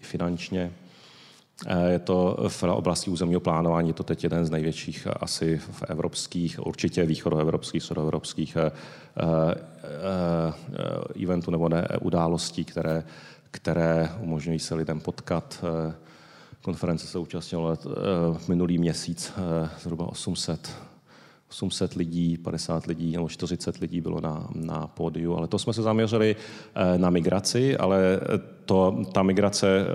[0.00, 0.72] i finančně.
[1.88, 6.66] Je to v oblasti územního plánování, je to teď jeden z největších asi v evropských,
[6.66, 8.70] určitě východoevropských, středoevropských eh,
[9.16, 13.04] eh, eventů nebo ne, událostí, které,
[13.50, 15.64] které umožňují se lidem potkat,
[16.66, 17.94] konference se účastnilo uh,
[18.48, 20.70] minulý měsíc uh, zhruba 800
[21.50, 25.82] 800 lidí, 50 lidí nebo 40 lidí bylo na, na pódiu, ale to jsme se
[25.82, 28.20] zaměřili uh, na migraci, ale
[28.64, 29.86] to, ta migrace,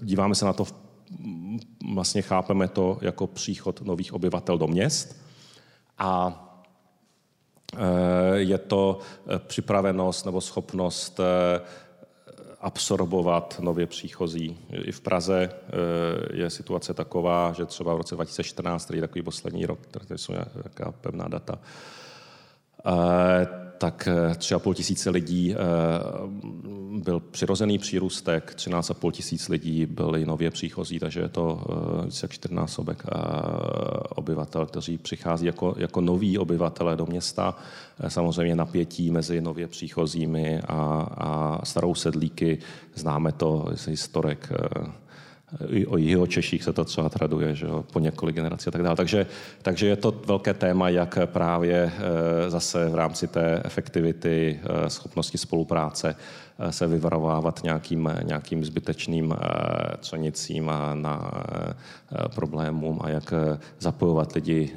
[0.00, 0.66] díváme se na to,
[1.94, 5.16] vlastně chápeme to jako příchod nových obyvatel do měst
[5.98, 6.40] a
[8.34, 8.98] je to
[9.38, 11.20] připravenost nebo schopnost
[12.64, 14.58] absorbovat nově příchozí.
[14.72, 19.22] I v Praze eh, je situace taková, že třeba v roce 2014, který je takový
[19.22, 21.58] poslední rok, tady jsou nějaká pevná data,
[22.86, 25.54] eh, tak 3,5 eh, tisíce lidí
[27.02, 31.64] byl přirozený přírůstek, 13,5 tisíc lidí byli nově příchozí, takže je to
[32.04, 33.02] více jak čtyřnásobek
[34.08, 37.56] obyvatel, kteří přichází jako, jako noví obyvatelé do města.
[38.08, 42.58] Samozřejmě napětí mezi nově příchozími a, a starou sedlíky,
[42.94, 44.52] známe to z historek
[45.68, 48.82] i o jeho Češích se to třeba traduje, že jo, po několik generací a tak
[48.82, 48.96] dále.
[48.96, 49.26] Takže,
[49.62, 55.38] takže je to velké téma, jak právě eh, zase v rámci té efektivity, eh, schopnosti
[55.38, 56.16] spolupráce
[56.58, 59.34] Eh, se vyvarovávat nějakým, nějakým zbytečným
[59.98, 61.32] třenicím a na
[62.34, 63.34] problémům a jak
[63.78, 64.72] zapojovat lidi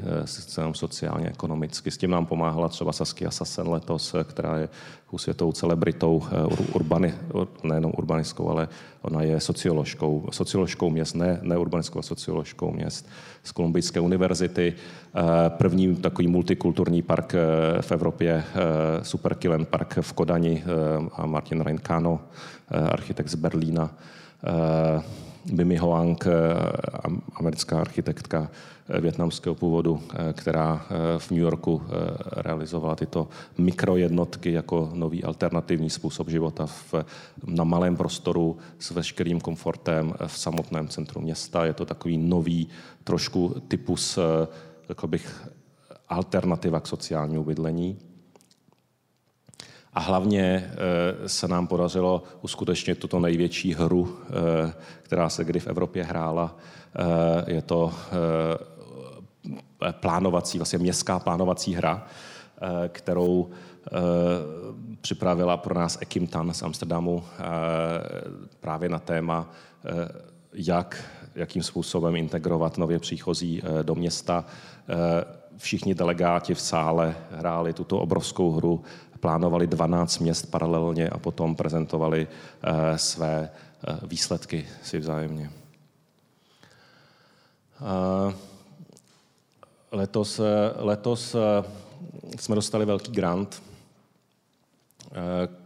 [0.71, 1.91] sociálně, ekonomicky.
[1.91, 4.69] S tím nám pomáhala třeba Saskia Sassen letos, která je
[5.15, 6.23] světovou celebritou,
[6.73, 7.13] urbani,
[7.63, 8.67] nejenom urbanistickou, ale
[9.01, 13.09] ona je socioložkou, socioložkou měst, ne, ne urbanistickou, socioložkou měst
[13.43, 14.73] z Kolumbijské univerzity.
[15.47, 17.35] První takový multikulturní park
[17.81, 18.43] v Evropě,
[19.01, 20.63] Super Killen Park v Kodani
[21.13, 22.19] a Martin Reinkano,
[22.71, 23.91] eh, architekt z Berlína,
[25.53, 26.31] Bimi eh, Hoang, eh,
[27.35, 28.49] americká architektka
[28.99, 30.85] větnamského původu, která
[31.17, 31.81] v New Yorku
[32.31, 33.27] realizovala tyto
[33.57, 36.93] mikrojednotky jako nový alternativní způsob života v,
[37.45, 41.65] na malém prostoru s veškerým komfortem v samotném centru města.
[41.65, 42.67] Je to takový nový
[43.03, 44.19] trošku typus,
[44.87, 45.47] řekl bych,
[46.09, 47.97] alternativa k sociálnímu bydlení.
[49.97, 50.71] A hlavně
[51.23, 54.73] eh, se nám podařilo uskutečnit tuto největší hru, eh,
[55.03, 56.55] která se kdy v Evropě hrála.
[56.95, 57.93] Eh, je to
[59.91, 62.07] plánovací, vlastně městská plánovací hra,
[62.87, 63.49] kterou
[65.01, 67.23] připravila pro nás Ekim Tan z Amsterdamu
[68.59, 69.51] právě na téma,
[70.53, 71.03] jak,
[71.35, 74.45] jakým způsobem integrovat nově příchozí do města
[75.57, 78.81] všichni delegáti v sále hráli tuto obrovskou hru,
[79.19, 82.27] plánovali 12 měst paralelně a potom prezentovali
[82.95, 83.49] své
[84.03, 85.49] výsledky si vzájemně.
[89.91, 90.41] Letos,
[90.75, 91.35] letos
[92.39, 93.63] jsme dostali velký grant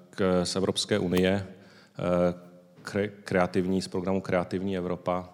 [0.09, 1.47] k, z Evropské unie,
[3.23, 5.29] kreativní, z programu Kreativní Evropa.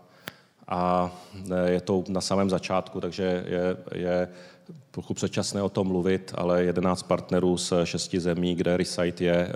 [0.67, 1.11] A
[1.65, 4.29] je to na samém začátku, takže je, je
[4.97, 9.53] trochu předčasné o tom mluvit, ale 11 partnerů z šesti zemí, kde Recite je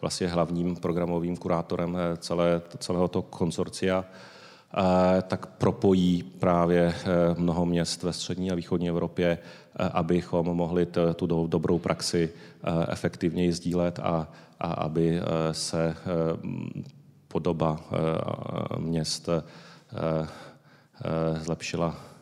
[0.00, 4.04] vlastně hlavním programovým kurátorem celé, celého toho konsorcia,
[5.22, 6.94] tak propojí právě
[7.36, 9.38] mnoho měst ve střední a východní Evropě,
[9.92, 12.30] abychom mohli tu dobrou praxi
[12.88, 14.28] efektivněji sdílet a,
[14.60, 15.20] a aby
[15.52, 15.96] se
[17.28, 17.80] podoba
[18.78, 19.28] měst
[21.42, 22.15] zlepšila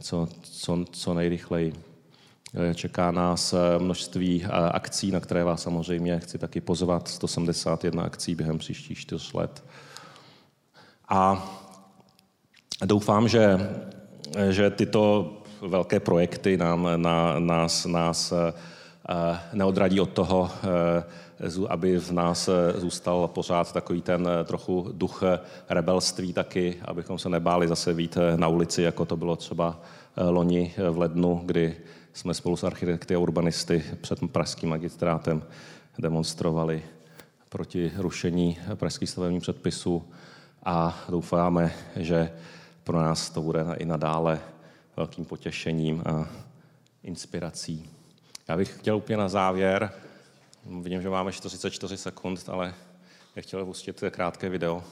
[0.00, 1.72] co, co, co nejrychleji.
[2.74, 7.08] Čeká nás množství akcí, na které vás samozřejmě chci taky pozvat.
[7.08, 9.64] 171 akcí během příštích čtyř let.
[11.08, 11.48] A
[12.84, 13.70] doufám, že,
[14.50, 18.32] že tyto velké projekty nám, na, nás, nás
[19.52, 20.50] neodradí od toho,
[21.68, 25.22] aby v nás zůstal pořád takový ten trochu duch
[25.68, 29.80] rebelství taky, abychom se nebáli zase být na ulici, jako to bylo třeba
[30.16, 31.76] loni v lednu, kdy
[32.12, 35.42] jsme spolu s architekty a urbanisty před pražským magistrátem
[35.98, 36.82] demonstrovali
[37.48, 40.04] proti rušení pražských stavebních předpisů
[40.64, 42.32] a doufáme, že
[42.84, 44.40] pro nás to bude i nadále
[44.96, 46.28] velkým potěšením a
[47.02, 47.90] inspirací.
[48.48, 49.92] Já bych chtěl úplně na závěr,
[50.66, 52.74] vidím, že máme 44 sekund, ale
[53.36, 54.84] já chtěl pustit krátké video.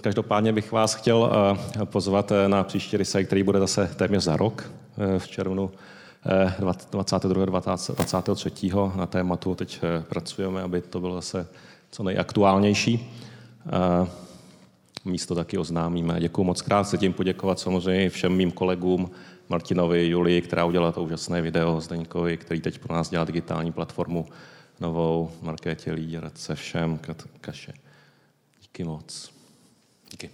[0.00, 1.30] Každopádně bych vás chtěl
[1.82, 5.70] eh, pozvat eh, na příští rysaj, který bude zase téměř za rok eh, v červnu
[6.90, 7.44] 22.
[7.44, 8.50] 23.
[8.94, 9.54] na tématu.
[9.54, 11.48] Teď pracujeme, aby to bylo zase
[11.90, 13.10] co nejaktuálnější.
[15.04, 16.20] Místo taky oznámíme.
[16.20, 16.86] Děkuji moc krát.
[16.86, 19.10] Chci tím poděkovat samozřejmě všem mým kolegům,
[19.48, 24.26] Martinovi, Julii, která udělala to úžasné video, Zdeňkovi, který teď pro nás dělá digitální platformu
[24.80, 26.98] novou, Markétě Líděrce, všem,
[27.40, 27.72] Kaše.
[28.62, 29.39] Díky moc.
[30.10, 30.30] Díky.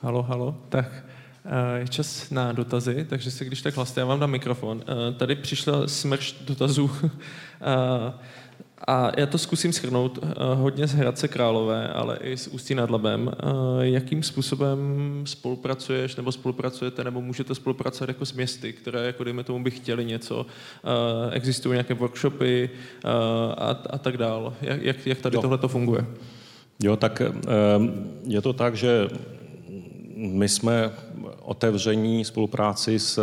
[0.00, 0.56] Halo, halo.
[0.68, 0.86] Tak
[1.44, 4.82] eh, je čas na dotazy, takže se když tak hlaste, já vám dám mikrofon.
[4.82, 6.90] Eh, tady přišla smrš dotazů
[7.60, 8.12] eh,
[8.86, 10.18] a já to zkusím schrnout
[10.54, 13.30] hodně z Hradce Králové, ale i s Ústí nad Labem.
[13.80, 14.78] Jakým způsobem
[15.26, 20.04] spolupracuješ nebo spolupracujete nebo můžete spolupracovat jako s městy, které jako dejme tomu by chtěli
[20.04, 20.46] něco,
[21.32, 22.70] existují nějaké workshopy
[23.56, 24.54] a, a tak dál.
[24.60, 26.06] Jak, jak tady tohle to funguje?
[26.82, 27.22] Jo, tak
[28.26, 29.08] je to tak, že
[30.16, 30.90] my jsme
[31.42, 33.20] otevření spolupráci s,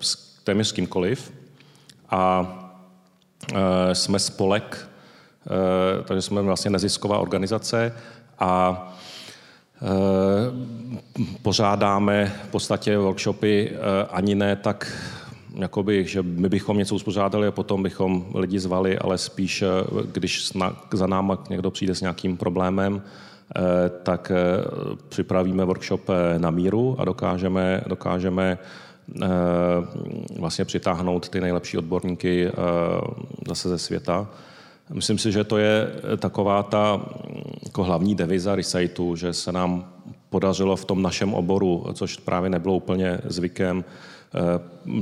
[0.00, 1.32] s téměř s kýmkoliv
[2.10, 2.56] a
[3.92, 4.89] jsme spolek,
[6.04, 7.92] takže jsme vlastně nezisková organizace
[8.38, 8.82] a
[9.82, 9.88] e,
[11.42, 14.92] pořádáme v podstatě workshopy e, ani ne tak
[15.54, 19.64] jakoby, že my bychom něco uspořádali a potom bychom lidi zvali, ale spíš,
[20.12, 20.52] když
[20.92, 23.02] za náma někdo přijde s nějakým problémem,
[23.56, 24.64] Eh, tak eh,
[25.08, 28.58] připravíme workshop eh, na míru a dokážeme, dokážeme
[30.38, 32.50] vlastně přitáhnout ty nejlepší odborníky
[33.48, 34.28] zase ze světa.
[34.92, 35.86] Myslím si, že to je
[36.18, 39.92] taková ta mm, jako hlavní deviza Resiteu, že se nám
[40.30, 43.84] podařilo v tom našem oboru, což právě nebylo úplně zvykem,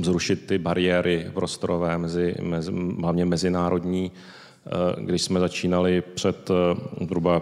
[0.01, 2.71] zrušit ty bariéry prostorové, mezi, mezi,
[3.01, 4.11] hlavně mezinárodní.
[4.97, 6.51] Když jsme začínali před
[7.01, 7.41] zhruba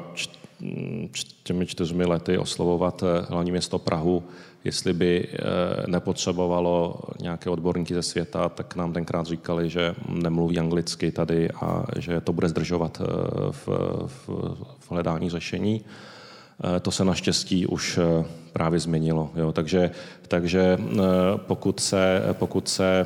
[1.43, 4.24] těmi čtyřmi lety oslovovat eh, hlavní město Prahu,
[4.68, 5.38] jestli by eh,
[5.88, 12.22] nepotřebovalo nějaké odborníky ze světa, tak nám tenkrát říkali, že nemluví anglicky tady a že
[12.22, 13.05] to bude zdržovat eh,
[13.51, 13.68] v,
[14.05, 14.30] v,
[14.80, 15.82] v hledání řešení.
[16.82, 17.99] To se naštěstí už
[18.53, 19.30] právě změnilo.
[19.36, 19.51] Jo.
[19.51, 19.91] Takže,
[20.28, 20.78] takže
[21.38, 23.05] pokud se, pokud se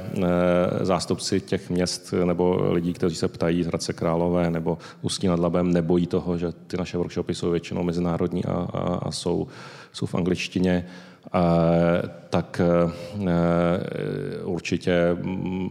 [0.81, 5.73] zástupci těch měst nebo lidí, kteří se ptají z Hradce Králové nebo Ústí nad Labem,
[5.73, 9.47] nebojí toho, že ty naše workshopy jsou většinou mezinárodní a, a, a jsou,
[9.93, 10.85] jsou v angličtině,
[12.29, 12.61] tak
[14.43, 15.17] určitě,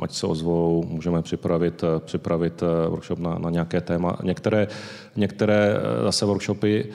[0.03, 4.19] ať se ozvou, můžeme připravit, připravit workshop na, na nějaké téma.
[4.23, 4.69] Některé,
[5.17, 6.93] některé zase workshopy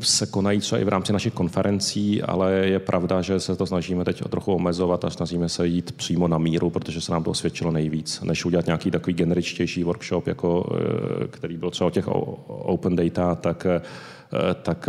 [0.00, 4.04] se konají třeba i v rámci našich konferencí, ale je pravda, že se to snažíme
[4.04, 7.70] teď trochu omezovat a snažíme se jít přímo na míru, protože se nám to osvědčilo
[7.70, 10.76] nejvíc, než udělat nějaký takový generičtější workshop, jako,
[11.24, 12.08] eh, který byl třeba o těch
[12.46, 13.80] open data, tak, eh,
[14.62, 14.88] tak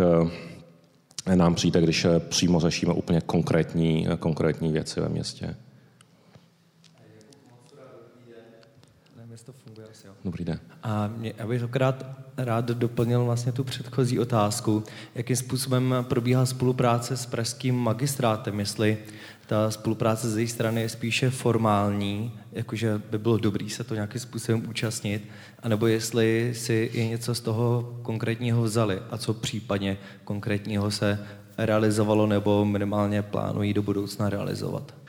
[1.26, 5.56] eh, nám přijde, když přímo řešíme úplně konkrétní, konkrétní věci ve městě.
[10.24, 10.60] Dobrý den.
[10.82, 14.84] A mě, já bych akorát rád doplnil vlastně tu předchozí otázku,
[15.14, 18.98] jakým způsobem probíhá spolupráce s pražským magistrátem, jestli
[19.52, 24.20] ta spolupráce z jejich strany je spíše formální, jakože by bylo dobrý se to nějakým
[24.20, 25.28] způsobem účastnit,
[25.62, 31.18] anebo jestli si i něco z toho konkrétního vzali a co případně konkrétního se
[31.58, 35.01] realizovalo nebo minimálně plánují do budoucna realizovat.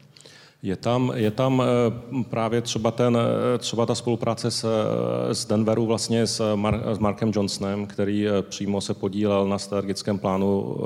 [0.64, 5.46] Je tam, je tam eh, právě třeba, ten, eh, třeba ta spolupráce s, eh, s
[5.46, 10.78] Denveru vlastně s, Mar, s Markem Johnsonem, který přímo se podílel na strategickém plánu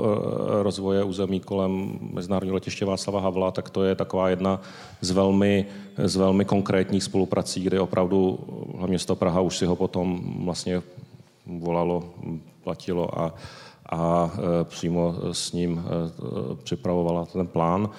[0.62, 4.60] rozvoje území kolem Mezinárodního letiště Václava Havla, tak to je taková jedna
[5.00, 5.66] z velmi,
[5.96, 8.38] z velmi konkrétních spoluprací, kdy opravdu
[8.76, 10.82] hlavně město Praha už si ho potom vlastně
[11.46, 12.04] volalo,
[12.64, 13.34] platilo a,
[13.90, 14.30] a
[14.64, 15.84] přímo s ním
[16.62, 17.90] připravovala ten plán.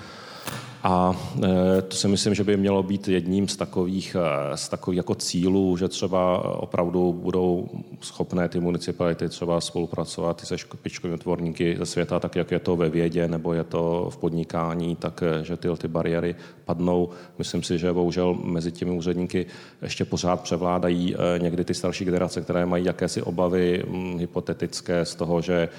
[0.84, 4.98] A e, to si myslím, že by mělo být jedním z takových, e, z takových
[4.98, 7.70] jako cílů, že třeba opravdu budou
[8.02, 12.90] schopné ty municipality třeba spolupracovat se špičkovými tvorníky ze světa, tak jak je to ve
[12.90, 16.36] vědě nebo je to v podnikání, tak e, že tyhle ty bariéry
[16.66, 17.10] padnou.
[17.38, 19.46] Myslím si, že bohužel mezi těmi úředníky
[19.82, 23.84] ještě pořád převládají někdy ty starší generace, které mají jakési obavy
[24.18, 25.70] hypotetické z toho, že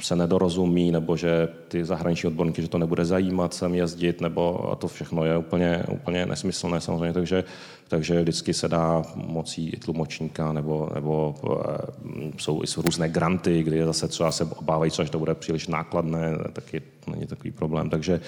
[0.00, 4.76] se nedorozumí, nebo že ty zahraniční odborníky, že to nebude zajímat sem jezdit, nebo a
[4.76, 7.44] to všechno je úplně, úplně nesmyslné samozřejmě, takže,
[7.88, 13.84] takže vždycky se dá mocí i tlumočníka, nebo, nebo e, jsou, jsou různé granty, kdy
[13.84, 17.90] zase třeba se obávají, že to bude příliš nákladné, taky není takový problém.
[17.90, 18.20] Takže,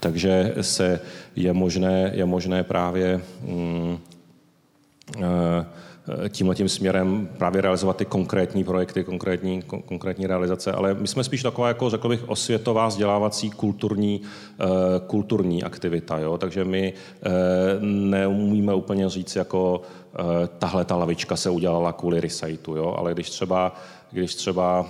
[0.00, 1.00] takže se
[1.36, 3.98] je možné, je možné právě mm,
[5.22, 5.66] e,
[6.28, 11.42] tímhle tím směrem právě realizovat ty konkrétní projekty, konkrétní, konkrétní realizace, ale my jsme spíš
[11.42, 14.20] taková, jako řekl bych, osvětová, vzdělávací, kulturní,
[15.06, 16.18] kulturní aktivita.
[16.18, 16.38] Jo?
[16.38, 16.92] Takže my
[17.80, 19.82] neumíme úplně říct, jako
[20.58, 22.94] tahle ta lavička se udělala kvůli reciteu, jo?
[22.98, 23.72] ale když třeba
[24.12, 24.86] když třeba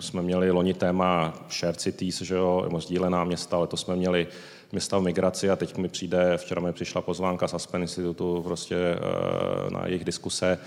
[0.00, 4.26] jsme měli loni téma Shared Cities, že jo, nebo sdílená města, ale to jsme měli
[4.72, 8.76] města v migraci a teď mi přijde, včera mi přišla pozvánka z Aspen Institutu prostě
[8.76, 10.58] e, na jejich diskuse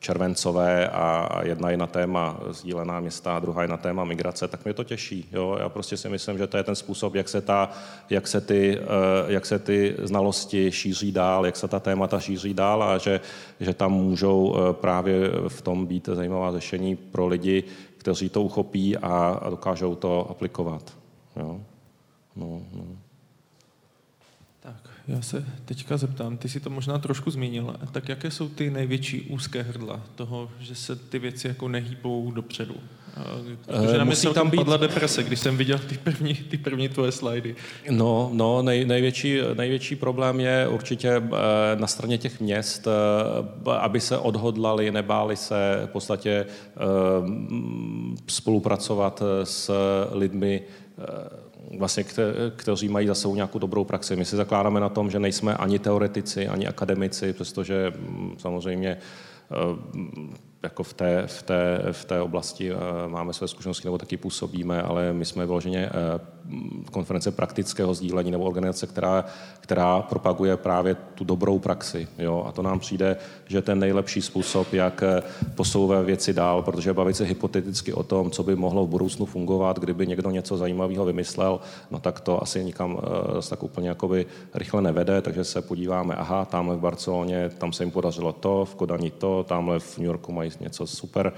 [0.00, 4.64] červencové a jedna je na téma sdílená města a druhá je na téma migrace, tak
[4.64, 5.28] mě to těší.
[5.32, 5.56] Jo?
[5.60, 7.70] Já prostě si myslím, že to je ten způsob, jak se, ta,
[8.10, 8.86] jak se, ty, eh,
[9.26, 13.20] jak se ty znalosti šíří dál, jak se ta témata šíří dál a že,
[13.60, 17.64] že tam můžou eh, právě v tom být zajímavá řešení pro lidi,
[17.98, 20.92] kteří to uchopí a, dokážou to aplikovat.
[21.36, 21.60] Jo?
[22.36, 23.09] No, no.
[25.10, 29.20] Já se teďka zeptám, ty si to možná trošku zmínil, tak jaké jsou ty největší
[29.20, 32.74] úzké hrdla toho, že se ty věci jako nehýbou dopředu?
[33.66, 34.56] Protože na mě tam být...
[34.56, 37.56] padla deprese, když jsem viděl ty první, ty první tvoje slajdy.
[37.90, 41.22] No, no nej, největší, největší problém je určitě eh,
[41.74, 46.80] na straně těch měst, eh, aby se odhodlali, nebáli se v podstatě eh,
[48.26, 49.70] spolupracovat s
[50.12, 50.62] lidmi,
[51.78, 52.04] vlastně,
[52.56, 54.16] kteří mají za sebou nějakou dobrou praxi.
[54.16, 58.98] My si zakládáme na tom, že nejsme ani teoretici, ani akademici, přestože mm, samozřejmě
[60.62, 62.76] jako v té, v té, v té oblasti eh,
[63.08, 66.20] máme své zkušenosti nebo taky působíme, ale my jsme vyloženě eh,
[66.92, 69.24] konference praktického sdílení nebo organizace, která,
[69.60, 72.08] která propaguje právě tu dobrou praxi.
[72.18, 72.44] Jo?
[72.48, 75.22] A to nám přijde, že ten nejlepší způsob, jak eh,
[75.54, 79.78] posouvat věci dál, protože bavit se hypoteticky o tom, co by mohlo v budoucnu fungovat,
[79.78, 81.60] kdyby někdo něco zajímavého vymyslel,
[81.90, 83.00] no tak to asi nikam
[83.50, 87.90] tak úplně jakoby rychle nevede, takže se podíváme, aha, tamhle v Barceloně, tam se jim
[87.90, 91.32] podařilo to, v Kodani to, tamhle v New Yorku mají něco super.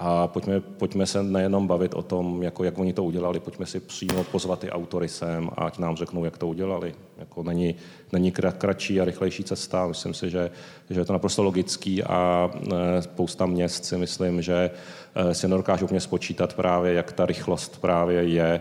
[0.00, 3.80] A pojďme, pojďme se nejenom bavit o tom, jako, jak oni to udělali, pojďme si
[3.80, 6.94] přímo pozvat ty autory sem a ať nám řeknou, jak to udělali.
[7.18, 7.74] Jako není,
[8.12, 9.86] není kratší a rychlejší cesta.
[9.86, 10.50] Myslím si, že,
[10.90, 14.70] že je to naprosto logický a e, spousta měst si myslím, že
[15.14, 18.60] e, si nedokážou úplně spočítat právě, jak ta rychlost právě je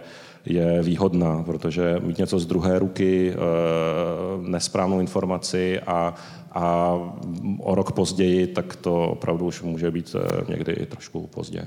[0.50, 3.38] je výhodná, protože mít něco z druhé ruky, e,
[4.50, 6.16] nesprávnou informaci a
[6.58, 6.94] a
[7.60, 11.66] o rok později, tak to opravdu už může být eh, někdy i trošku pozdě.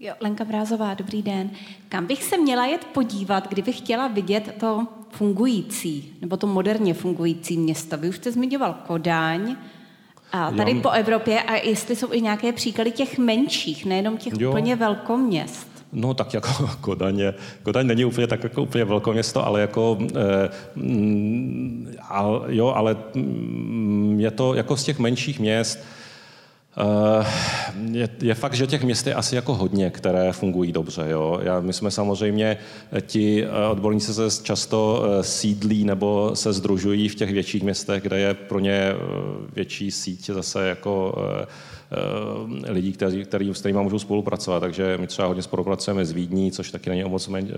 [0.00, 1.50] Jo, Lenka Brázová, dobrý den.
[1.88, 7.58] Kam bych se měla jet podívat, kdybych chtěla vidět to fungující, nebo to moderně fungující
[7.58, 7.96] město?
[7.98, 9.56] Vy už jste zmiňoval Kodáň,
[10.32, 10.80] a tady jo.
[10.82, 14.50] po Evropě, a jestli jsou i nějaké příklady těch menších, nejenom těch jo.
[14.50, 15.77] úplně velkoměst.
[15.92, 19.98] No tak jako Kodaň, je, Kodaň není úplně tak jako úplně velké město, ale jako,
[20.16, 25.78] eh, mm, al, jo, ale mm, je to jako z těch menších měst,
[26.78, 27.26] eh,
[27.92, 31.04] je, je fakt, že těch měst je asi jako hodně, které fungují dobře.
[31.10, 31.40] Jo?
[31.42, 32.56] Já, my jsme samozřejmě,
[33.00, 38.18] ti eh, odborníci se často eh, sídlí nebo se združují v těch větších městech, kde
[38.18, 38.92] je pro ně
[39.54, 41.46] větší síť zase jako Eh,
[42.68, 44.60] lidí, kteří, který, s kterými můžou spolupracovat.
[44.60, 47.52] Takže my třeba hodně spolupracujeme s Vídní, což taky není moc men, eh,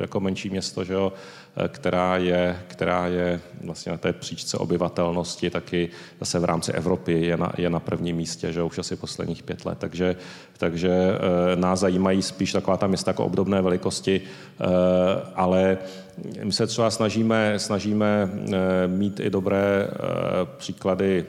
[0.00, 1.12] jako menší město, že jo,
[1.56, 5.88] eh, která, je, která je vlastně na té příčce obyvatelnosti taky
[6.20, 9.42] zase v rámci Evropy je na, je na prvním místě, že jo, už asi posledních
[9.42, 9.78] pět let.
[9.78, 10.16] Takže,
[10.58, 11.18] takže
[11.54, 14.20] nás zajímají spíš taková ta města jako obdobné velikosti,
[15.34, 15.78] ale
[16.44, 18.30] my se třeba snažíme, snažíme
[18.86, 19.88] mít i dobré
[20.56, 21.26] příklady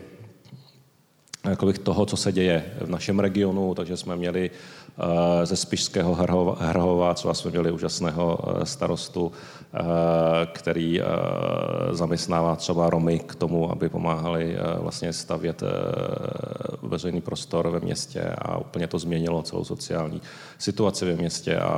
[1.50, 6.16] jakoby toho, co se děje v našem regionu, takže jsme měli eh, ze Spišského
[6.60, 9.32] Hrhova, třeba jsme měli úžasného eh, starostu,
[9.74, 9.80] eh,
[10.54, 11.02] který
[11.92, 15.64] zaměstnává třeba Romy k tomu, aby pomáhali vlastně stavět
[16.82, 20.22] veřejný prostor ve městě a úplně to změnilo celou sociální
[20.58, 21.70] situaci ve městě a,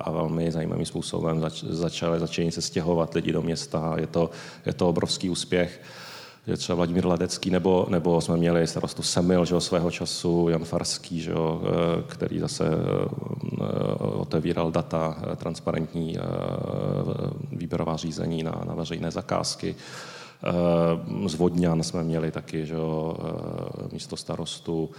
[0.00, 3.94] a, velmi zajímavým způsobem zač, začali, začali se stěhovat lidi do města.
[3.98, 4.30] Je to,
[4.66, 5.80] je to obrovský úspěch
[6.46, 11.20] je třeba Vladimír Ladecký, nebo, nebo jsme měli starostu Semil, že svého času, Jan Farský,
[11.20, 13.64] že eh, který zase eh,
[13.98, 16.18] otevíral data, eh, transparentní
[17.52, 19.76] výběrová řízení na, na veřejné zakázky.
[21.26, 22.76] Z Vodňan jsme měli taky že
[23.92, 24.90] místo starostu.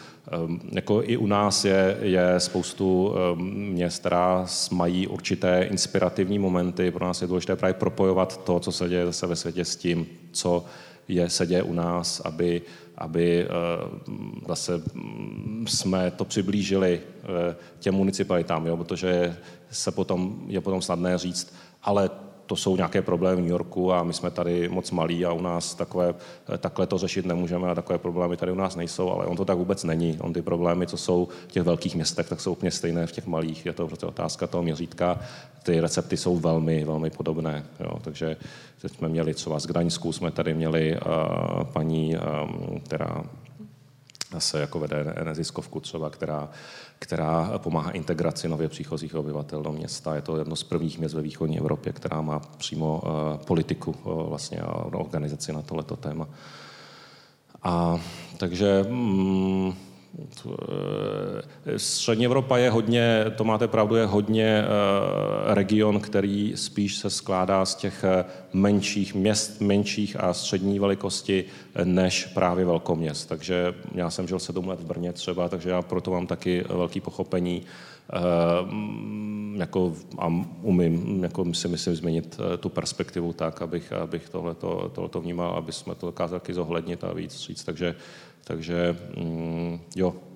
[0.72, 6.92] Jako I u nás je, je spoustu měst, která mají určité inspirativní momenty.
[6.92, 10.08] Pro nás je důležité právě propojovat to, co se děje zase ve světě s tím,
[10.32, 10.66] co
[11.08, 12.62] je, se děje u nás, aby,
[12.98, 13.48] aby eh,
[14.48, 19.38] zase mm, jsme to přiblížili eh, těm municipalitám, jo, protože
[19.72, 21.54] se potom, je potom snadné říct,
[21.84, 22.10] ale
[22.54, 25.42] to jsou nějaké problémy v New Yorku a my jsme tady moc malí a u
[25.42, 26.14] nás takové,
[26.58, 29.58] takhle to řešit nemůžeme a takové problémy tady u nás nejsou, ale on to tak
[29.58, 30.18] vůbec není.
[30.22, 33.28] On ty problémy, co jsou v těch velkých městech, tak jsou úplně stejné v těch
[33.28, 33.66] malých.
[33.66, 35.20] Je to prostě otázka toho měřítka.
[35.64, 37.66] Ty recepty jsou velmi, velmi podobné.
[37.80, 38.00] Jo.
[38.02, 38.38] Takže
[38.82, 43.24] teď jsme měli třeba z Gdaňsku, jsme tady měli uh, paní, um, která
[44.38, 46.50] se jako vede neziskovku třeba, která,
[47.04, 50.16] která pomáhá integraci nově příchozích obyvatel do města.
[50.16, 54.30] Je to jedno z prvních měst ve východní Evropě, která má přímo uh, politiku uh,
[54.30, 56.28] vlastně a organizaci na tohleto téma.
[57.64, 58.00] A
[58.38, 59.74] takže mm,
[61.78, 64.64] Střední Evropa je hodně, to máte pravdu, je hodně
[65.46, 68.06] region, který spíš se skládá z těch
[68.54, 71.46] menších měst, menších a střední velikosti,
[71.84, 73.30] než právě velkoměst.
[73.30, 77.02] Takže já jsem žil sedm let v Brně třeba, takže já proto mám taky velký
[77.02, 77.62] pochopení
[79.56, 80.28] jako, a
[80.62, 85.96] umím, jako si myslím, změnit tu perspektivu tak, abych, abych tohleto, tohleto vnímal, aby jsme
[85.96, 87.64] to dokázali zohlednit a víc říct.
[87.64, 87.96] Takže
[88.44, 90.33] takže mm, jo.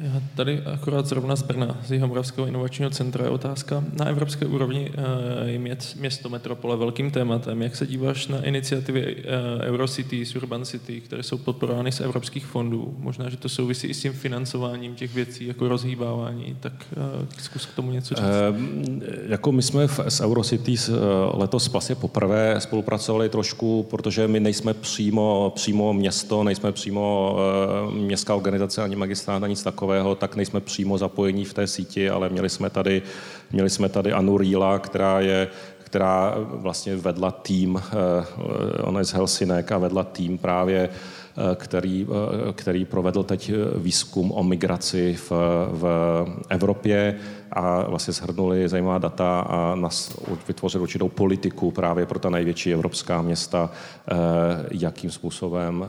[0.00, 3.84] Já tady akorát zrovna z Brna, z Jihomoravského inovačního centra je otázka.
[3.92, 5.58] Na evropské úrovni eh, je
[5.96, 7.62] město metropole velkým tématem.
[7.62, 12.96] Jak se díváš na iniciativy eh, Eurocities, Urban City, které jsou podporovány z evropských fondů?
[12.98, 16.56] Možná, že to souvisí i s tím financováním těch věcí, jako rozhýbávání.
[16.60, 18.24] Tak eh, zkus k tomu něco říct.
[18.24, 18.54] E,
[19.28, 20.90] jako my jsme s Eurocities
[21.34, 27.36] letos vlastně poprvé spolupracovali trošku, protože my nejsme přímo, přímo město, nejsme přímo
[27.92, 32.10] městská organizace ani magistrát, ani nic takového takového, tak nejsme přímo zapojení v té síti,
[32.10, 33.02] ale měli jsme tady,
[33.52, 35.48] měli jsme tady Anu Rýla, která je
[35.78, 40.88] která vlastně vedla tým, eh, ona je z Helsinek a vedla tým právě
[41.54, 45.30] který, eh, který provedl teď výzkum o migraci v,
[45.72, 45.84] v
[46.48, 47.16] Evropě
[47.52, 50.16] a vlastně shrnuli zajímavá data a nas,
[50.48, 53.70] vytvořili určitou politiku právě pro ta největší evropská města,
[54.70, 55.86] jakým způsobem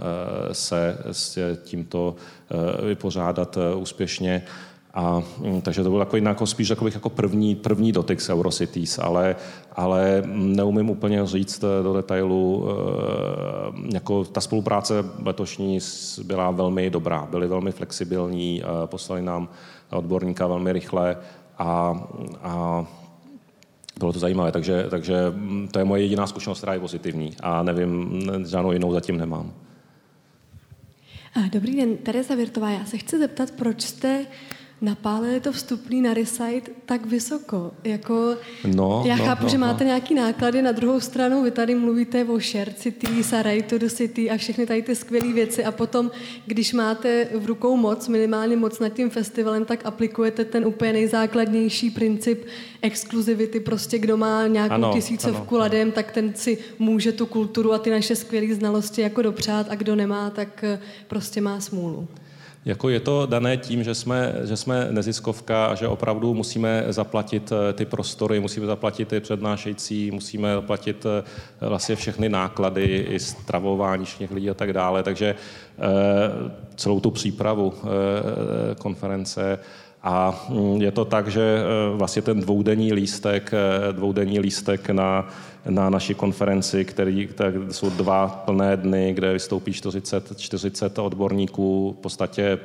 [0.52, 2.16] se s tímto
[2.86, 4.44] vypořádat úspěšně.
[5.00, 9.00] A, mm, takže to byl jako, jako spíš jako, jako první, první dotyk s Eurocities,
[9.00, 9.36] ale,
[9.76, 12.68] ale neumím úplně říct eh, do detailu.
[12.70, 14.94] Eh, jako ta spolupráce
[15.26, 15.80] letošní
[16.24, 19.50] byla velmi dobrá, byli velmi flexibilní, eh, poslali nám
[19.92, 21.18] odborníka velmi rychle
[21.58, 22.04] a,
[22.42, 22.86] a
[24.00, 27.64] bylo to zajímavé, takže, takže mm, to je moje jediná zkušenost, která je pozitivní a
[27.64, 29.54] nevím, žádnou jinou zatím nemám.
[31.52, 32.70] Dobrý den, Tereza Virtová.
[32.70, 34.26] Já se chci zeptat, proč jste
[34.82, 37.72] napálili to vstupný na Resite tak vysoko.
[37.84, 38.36] Jako,
[38.76, 39.88] no, já no, chápu, no, že máte no.
[39.88, 43.88] nějaký náklady, na druhou stranu vy tady mluvíte o Share Cities a Right to the
[43.88, 46.12] City a všechny tady ty skvělé věci a potom,
[46.46, 51.92] když máte v rukou moc, minimálně moc nad tím festivalem, tak aplikujete ten úplně nejzákladnější
[51.92, 52.46] princip
[52.82, 55.92] exkluzivity, prostě kdo má nějakou ano, tisícovku ano, ladem, ano.
[55.92, 59.96] tak ten si může tu kulturu a ty naše skvělé znalosti jako dopřát a kdo
[59.96, 62.08] nemá, tak eh, prostě má smůlu.
[62.70, 67.52] Jako je to dané tím, že jsme, že jsme neziskovka a že opravdu musíme zaplatit
[67.52, 71.24] eh, ty prostory, musíme zaplatit ty přednášející, musíme zaplatit eh,
[71.70, 75.04] vlastně všechny náklady, i stravování všech lidí a tak dále.
[75.04, 75.82] Takže eh,
[76.76, 77.74] celou tu přípravu
[78.78, 79.60] konference
[80.04, 81.64] a mm, je to tak, že
[81.96, 83.52] vlastně ten dvoudenní lístek,
[83.92, 85.30] dvoudenní lístek na
[85.66, 92.02] na naší konferenci, který, tak jsou dva plné dny, kde vystoupí 40, 40 odborníků, v
[92.02, 92.60] podstatě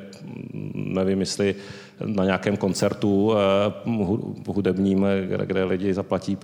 [0.75, 1.55] nevím, jestli
[2.07, 3.37] na nějakém koncertu eh,
[4.47, 6.39] hudebním, kde, kde lidi zaplatí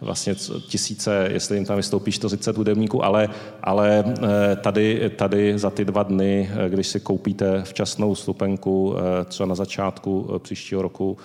[0.00, 0.34] vlastně
[0.68, 3.28] tisíce, jestli jim tam vystoupí 40 hudebníků, ale,
[3.62, 4.04] ale
[4.60, 8.94] tady, tady za ty dva dny, když si koupíte včasnou stupenku
[9.24, 11.16] třeba na začátku příštího roku,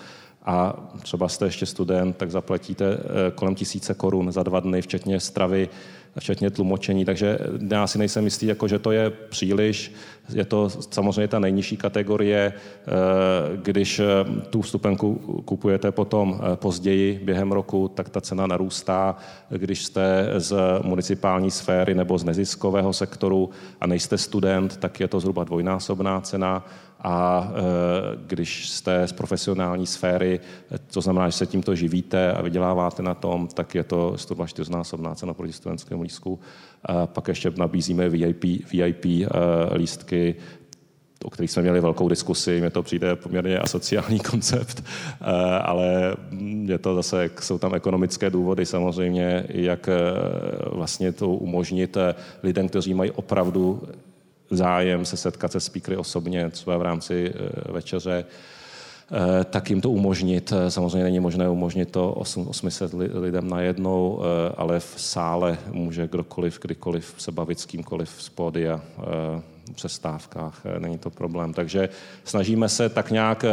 [0.46, 5.20] a třeba jste ještě student, tak zaplatíte eh, kolem tisíce korun za dva dny, včetně
[5.20, 5.70] stravy,
[6.20, 7.38] včetně tlumočení, takže
[7.72, 9.94] já si nejsem jistý, jako, že to je příliš.
[10.34, 12.92] Je to samozřejmě ta nejnižší kategorie, eh,
[13.56, 14.06] když eh,
[14.50, 15.16] tu vstupenku
[15.46, 19.16] kupujete potom později během roku, tak ta cena narůstá.
[19.50, 23.50] Když jste z municipální sféry nebo z neziskového sektoru
[23.82, 26.66] a nejste student, tak je to zhruba dvojnásobná cena
[27.00, 27.62] a e,
[28.28, 30.40] když jste z profesionální sféry,
[30.94, 35.16] to znamená, že se tímto živíte a vyděláváte na tom, tak je to 124 násobná
[35.16, 36.40] cena proti studentskému lístku.
[36.86, 39.28] A pak ještě nabízíme VIP, VIP e,
[39.76, 40.36] lístky,
[41.24, 44.84] o kterých jsme měli velkou diskusi, mně to přijde poměrně asociální koncept,
[45.22, 45.26] e,
[45.60, 46.16] ale
[46.66, 49.90] je to zase, jsou tam ekonomické důvody samozřejmě, jak
[50.72, 51.98] vlastně to umožnit
[52.44, 53.82] lidem, kteří mají opravdu
[54.50, 58.26] zájem se setkat se speakery osobně, třeba v rámci eh, večeře,
[59.50, 60.54] tak jim to umožnit.
[60.70, 64.22] Samozřejmě není možné umožnit to 800 lidem najednou,
[64.58, 68.82] ale v sále může kdokoliv, kdykoliv se bavit s kýmkoliv z pódia
[69.76, 71.54] přestávkách, není to problém.
[71.54, 71.90] Takže
[72.24, 73.46] snažíme se tak nějak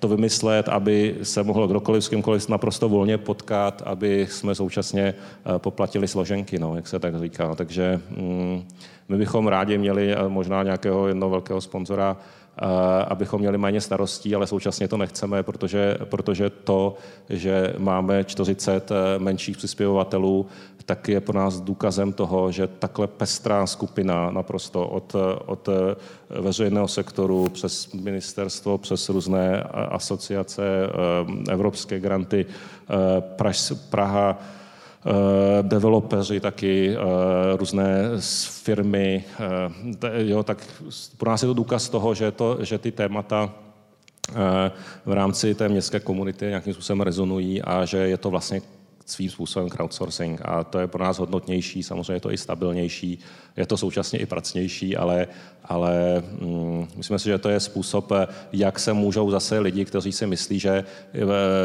[0.00, 5.58] to vymyslet, aby se mohl kdokoliv s kýmkoliv naprosto volně potkat, aby jsme současně eh,
[5.58, 7.54] poplatili složenky, no, jak se tak říká.
[7.54, 8.64] Takže mm,
[9.08, 12.66] my bychom rádi měli eh, možná nějakého jednoho velkého sponzora, eh,
[13.04, 16.96] abychom měli méně starostí, ale současně to nechceme, protože, protože to,
[17.28, 20.46] že máme 40 menších přispěvovatelů,
[20.90, 25.68] tak je pro nás důkazem toho, že takhle pestrá skupina naprosto od, od
[26.30, 33.44] veřejného sektoru přes ministerstvo, přes různé asociace, eh, evropské granty, eh,
[33.90, 36.96] Praha, eh, developeři taky,
[37.56, 38.18] různé
[38.62, 39.24] firmy.
[40.16, 40.66] Jo, tak
[41.18, 43.50] pro nás je to důkaz toho, že, to, že ty témata
[45.06, 48.79] v rámci té městské komunity nějakým způsobem rezonují a že je to vlastně
[49.10, 53.18] svým způsobem crowdsourcing a to je pro nás hodnotnější, samozřejmě je to i stabilnější,
[53.56, 55.26] je to současně i pracnější, ale,
[55.70, 58.12] ale mm, myslím si, že to je způsob,
[58.52, 61.18] jak se můžou zase lidi, kteří si myslí, že eh,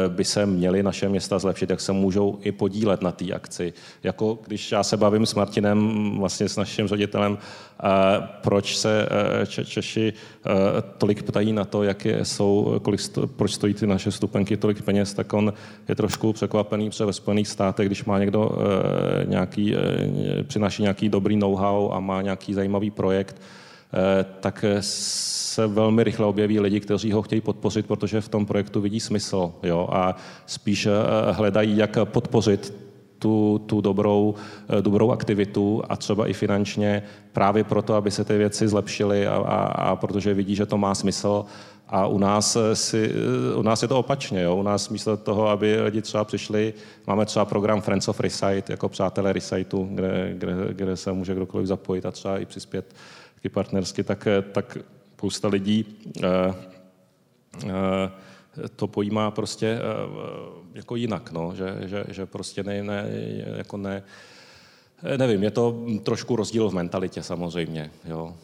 [0.08, 3.72] by se měli naše města zlepšit, jak se můžou i podílet na té akci.
[4.02, 7.38] Jako když já se bavím s Martinem, vlastně s naším ředitelem,
[8.40, 9.08] proč se
[9.42, 10.50] eh, Češi eh,
[10.98, 15.14] tolik ptají na to, jak jsou, kolik sto, proč stojí ty naše stupenky tolik peněz,
[15.14, 15.52] tak on
[15.88, 18.50] je trošku překvapený, protože ve Spojených státech, když má někdo
[19.24, 19.74] nějaký,
[20.42, 23.36] přináší nějaký dobrý know-how a má nějaký zajímavý projekt,
[24.40, 29.00] tak se velmi rychle objeví lidi, kteří ho chtějí podpořit, protože v tom projektu vidí
[29.00, 30.16] smysl jo, a
[30.46, 30.88] spíš
[31.32, 32.86] hledají, jak podpořit
[33.18, 34.34] tu, tu dobrou,
[34.68, 37.02] eh, dobrou aktivitu a třeba i finančně
[37.32, 40.94] právě proto, aby se ty věci zlepšily a, a, a protože vidí, že to má
[40.94, 41.44] smysl.
[41.88, 44.42] A u nás, eh, si, eh, u nás je to opačně.
[44.42, 44.56] Jo?
[44.56, 46.74] U nás místo toho, aby lidi třeba přišli,
[47.06, 51.66] máme třeba program Friends of Recite, jako přátelé Reciteu, kde, kde, kde se může kdokoliv
[51.66, 52.94] zapojit a třeba i přispět
[53.46, 54.78] taky partnersky, tak, tak
[55.16, 55.84] spousta lidí
[56.18, 56.54] uh,
[57.64, 57.70] uh,
[58.76, 59.80] to pojímá prostě eh,
[60.74, 63.04] jako jinak, no, že, že, že prostě ne, ne,
[63.56, 64.02] jako ne,
[65.16, 68.34] nevím, je to trošku rozdíl v mentalitě samozřejmě, jo.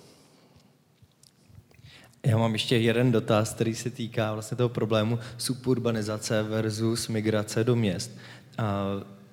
[2.26, 7.76] Já mám ještě jeden dotaz, který se týká vlastně toho problému suburbanizace versus migrace do
[7.76, 8.10] měst.
[8.58, 8.86] A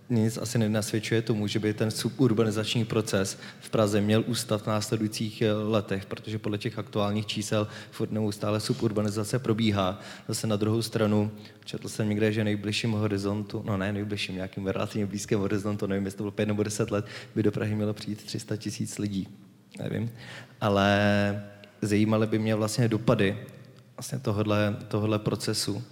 [0.09, 5.41] nic asi nenasvědčuje tomu, že by ten suburbanizační proces v Praze měl ústav v následujících
[5.41, 9.99] eh, letech, protože podle těch aktuálních čísel furt neustále suburbanizace probíhá.
[10.27, 11.31] Zase na druhou stranu,
[11.65, 16.17] četl jsem někde, že nejbližším horizontu, no ne nejbližším, nějakým relativně blízkém horizontu, nevím, jestli
[16.17, 17.05] to bylo 5 nebo 10 let,
[17.35, 19.27] by do Prahy mělo přijít 300 tisíc lidí.
[19.79, 20.11] Nevím.
[20.61, 21.43] Ale
[21.81, 23.37] zajímaly by mě vlastně dopady
[23.97, 25.83] vlastně tohohle, tohohle procesu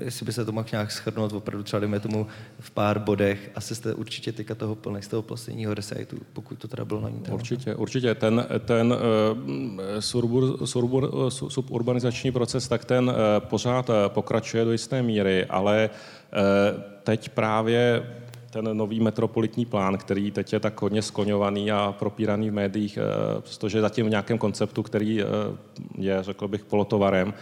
[0.00, 2.26] jestli by se to mohl nějak schrnout opravdu třeba dejme tomu
[2.60, 6.68] v pár bodech, asi jste určitě teďka toho plný z toho posledního resajtu, pokud to
[6.68, 7.22] teda bylo na ní.
[7.30, 8.14] Určitě, určitě.
[8.14, 8.98] Ten, ten uh,
[10.00, 15.90] surbur, surbur, suburbanizační proces, tak ten uh, pořád pokračuje do jisté míry, ale
[17.04, 18.02] teď právě
[18.50, 22.98] ten nový metropolitní plán, který teď je tak hodně skloňovaný a propíraný v médiích,
[23.40, 25.24] přestože je zatím v nějakém konceptu, který
[25.98, 27.34] je, řekl bych, polotovarem,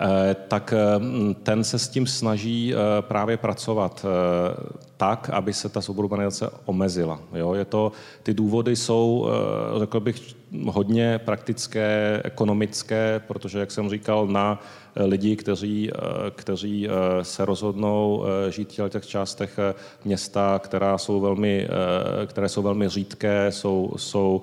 [0.00, 4.06] Eh, tak eh, ten se s tím snaží eh, právě pracovat
[4.96, 7.20] tak, aby se ta suburbanizace omezila.
[7.34, 7.54] Jo?
[7.54, 9.28] Je to, ty důvody jsou,
[9.78, 10.36] řekl bych,
[10.66, 14.60] hodně praktické, ekonomické, protože, jak jsem říkal, na
[14.96, 15.90] lidi, kteří,
[16.30, 16.88] kteří
[17.22, 19.58] se rozhodnou žít v těch částech
[20.04, 21.68] města, která jsou velmi,
[22.26, 24.42] které jsou velmi řídké, jsou, jsou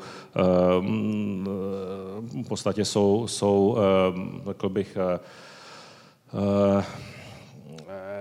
[2.44, 3.78] v podstatě jsou, jsou
[4.46, 4.98] řekl bych,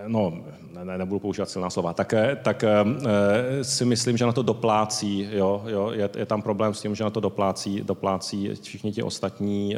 [0.06, 0.32] no,
[0.84, 2.74] ne, nebudu používat silná slova, tak, tak e,
[3.62, 7.04] si myslím, že na to doplácí, jo, jo, je, je tam problém s tím, že
[7.04, 9.76] na to doplácí, doplácí všichni ti ostatní,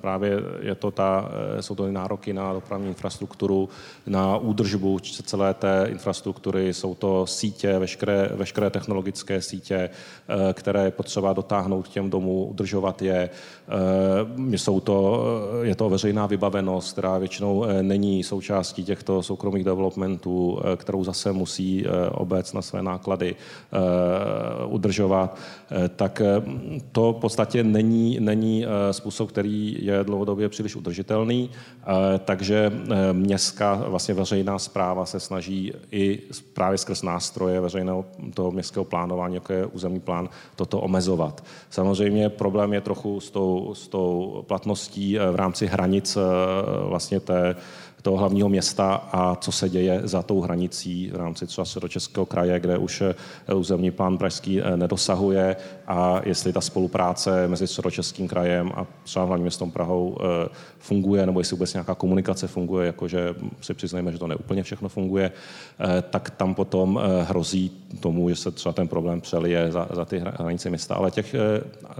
[0.00, 3.68] právě je to ta, jsou to nároky na dopravní infrastrukturu,
[4.06, 9.90] na údržbu celé té infrastruktury, jsou to sítě, veškeré, veškeré technologické sítě,
[10.52, 13.30] které je potřeba dotáhnout těm domů, udržovat je,
[14.50, 15.24] jsou to,
[15.62, 21.84] je to veřejná vybavenost, která většinou není součástí těchto soukromých developmentů, kterou, kterou zase musí
[22.12, 23.34] obec na své náklady
[24.66, 25.38] udržovat,
[25.96, 26.22] tak
[26.92, 31.50] to v podstatě není, není způsob, který je dlouhodobě příliš udržitelný,
[32.24, 32.72] takže
[33.12, 36.20] městská, vlastně veřejná zpráva se snaží i
[36.54, 38.04] právě skrz nástroje veřejného
[38.34, 41.44] toho městského plánování, jako je územní plán, toto omezovat.
[41.70, 46.18] Samozřejmě problém je trochu s tou, s tou platností v rámci hranic
[46.88, 47.56] vlastně té
[48.04, 52.60] toho hlavního města a co se děje za tou hranicí v rámci třeba Českého kraje,
[52.60, 55.56] kde už eh, územní plán pražský eh, nedosahuje
[55.86, 60.48] a jestli ta spolupráce mezi Středočeským krajem a třeba hlavním městem Prahou eh,
[60.78, 65.32] funguje, nebo jestli vůbec nějaká komunikace funguje, jakože si přiznejme, že to neúplně všechno funguje,
[66.10, 67.70] tak tam potom hrozí
[68.00, 70.94] tomu, že se třeba ten problém přelije za, za ty hranice města.
[70.94, 71.34] Ale těch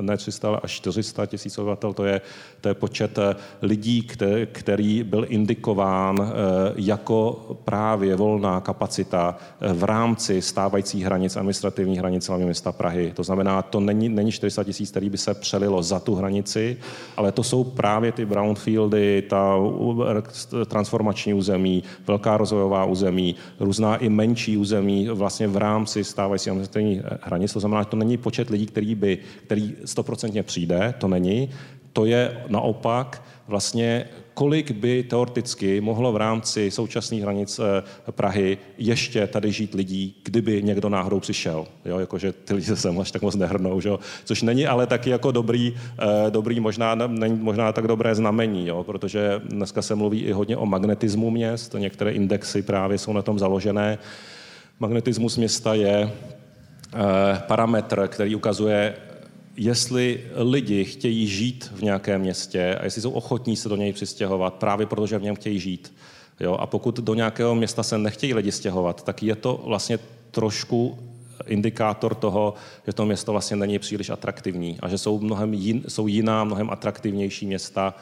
[0.00, 2.20] ne 300 až 400 tisíc obyvatel, to je,
[2.60, 3.18] to je počet
[3.62, 4.08] lidí,
[4.52, 11.98] který byl indikován vnímán eh, jako právě volná kapacita eh, v rámci stávajících hranic, administrativních
[11.98, 13.12] hranic hlavního města Prahy.
[13.16, 16.76] To znamená, to není, není 400 tisíc, který by se přelilo za tu hranici,
[17.16, 19.56] ale to jsou právě ty brownfieldy, ta
[20.66, 27.52] transformační území, velká rozvojová území, různá i menší území vlastně v rámci stávajících administrativních hranic.
[27.52, 31.50] To znamená, že to není počet lidí, který by, který stoprocentně přijde, to není.
[31.92, 39.26] To je naopak vlastně kolik by teoreticky mohlo v rámci současných hranic eh, Prahy ještě
[39.26, 41.66] tady žít lidí, kdyby někdo náhodou přišel.
[41.84, 41.98] Jo?
[41.98, 43.90] Jakože ty lidi se sem až tak moc nehrnou, že?
[44.24, 48.84] což není ale taky jako dobrý, eh, dobrý možná, není možná tak dobré znamení, jo?
[48.84, 53.38] protože dneska se mluví i hodně o magnetismu měst, některé indexy právě jsou na tom
[53.38, 53.98] založené.
[54.80, 56.12] Magnetismus města je
[56.94, 58.94] eh, parametr, který ukazuje
[59.56, 64.54] jestli lidi chtějí žít v nějakém městě a jestli jsou ochotní se do něj přistěhovat
[64.54, 65.94] právě protože v něm chtějí žít.
[66.40, 66.54] Jo?
[66.54, 69.98] A pokud do nějakého města se nechtějí lidi stěhovat, tak je to vlastně
[70.30, 70.98] trošku
[71.46, 72.54] indikátor toho,
[72.86, 76.70] že to město vlastně není příliš atraktivní a že jsou, mnohem jin, jsou jiná, mnohem
[76.70, 77.94] atraktivnější města,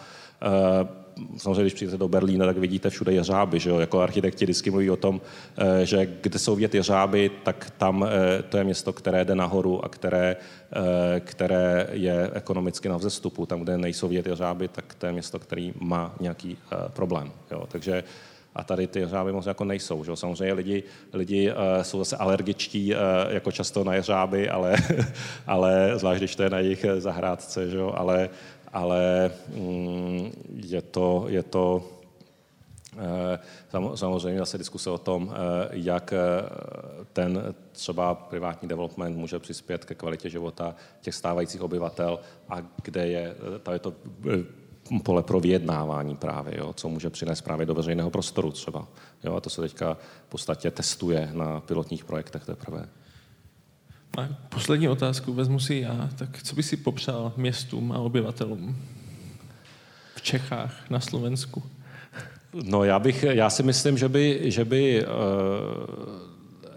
[0.43, 1.02] eh,
[1.37, 3.79] samozřejmě, když přijdete do Berlína, tak vidíte všude jeřáby, že jo?
[3.79, 5.21] Jako architekti vždycky mluví o tom,
[5.59, 9.85] eh, že kde jsou vidět jeřáby, tak tam eh, to je město, které jde nahoru
[9.85, 10.37] a které,
[10.73, 13.47] eh, které je ekonomicky na vzestupu.
[13.47, 16.59] Tam, kde nejsou vidět jeřáby, tak to je město, který má nějaký
[16.93, 17.33] problém.
[17.51, 17.65] Jo?
[17.69, 18.05] Takže
[18.55, 20.05] a tady ty jeřáby moc jako nejsou.
[20.05, 20.17] Že?
[20.17, 20.83] Samozřejmě lidi,
[21.13, 24.77] lidi uh, jsou zase alergičtí uh, jako často na jeřáby, ale,
[25.47, 27.79] ale zvlášť, když to je na jejich zahrádce, že?
[27.95, 28.29] ale
[28.73, 30.33] ale mm,
[30.65, 31.85] je to, je to
[32.99, 33.39] eh,
[33.95, 36.19] Samozřejmě zase diskuse o tom, eh, jak eh,
[37.13, 43.37] ten třeba privátní development může přispět ke kvalitě života těch stávajících obyvatel a kde je,
[43.63, 43.95] to je to
[45.03, 48.89] pole pro vyjednávání právě, jo, co může přinést právě do veřejného prostoru třeba.
[49.25, 49.97] Jo, a to se teďka
[50.27, 52.89] v podstatě testuje na pilotních projektech teprve.
[54.19, 56.11] A poslední otázku vezmu si já.
[56.17, 58.77] Tak co by si popřál městům a obyvatelům
[60.15, 61.63] v Čechách, na Slovensku?
[62.53, 66.33] No já bych, já si myslím, že by, že by eh,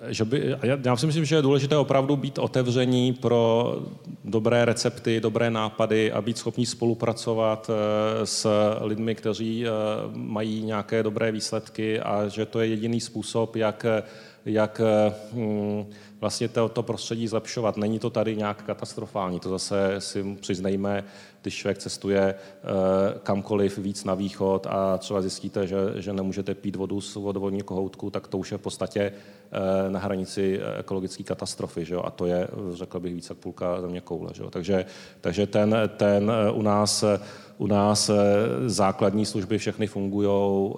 [0.10, 0.56] že by,
[0.86, 3.76] já si myslím, že je důležité opravdu být otevření pro
[4.24, 8.50] dobré recepty, dobré nápady a být schopní spolupracovat eh, s
[8.82, 9.70] lidmi, kteří eh,
[10.14, 13.86] mají nějaké dobré výsledky a že to je jediný způsob, jak,
[14.46, 14.82] jak
[15.34, 15.86] hm,
[16.26, 17.78] vlastně to, to prostředí zlepšovat.
[17.78, 21.04] Není to tady nějak katastrofální, to zase si přiznejme,
[21.42, 22.36] když člověk cestuje eh,
[23.24, 28.10] kamkoliv víc na východ a třeba zjistíte, že, že nemůžete pít vodu z vodovodního kohoutku,
[28.10, 31.86] tak to už je v podstatě eh, na hranici ekologické katastrofy.
[31.86, 31.96] Že?
[31.96, 34.30] A to je, řekl bych, více jak půlka země koule.
[34.34, 34.44] Že?
[34.50, 34.86] Takže,
[35.22, 37.06] takže ten, ten eh, u nás
[37.58, 38.12] u nás
[38.66, 40.74] základní služby všechny fungují,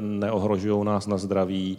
[0.00, 1.78] neohrožují nás na zdraví,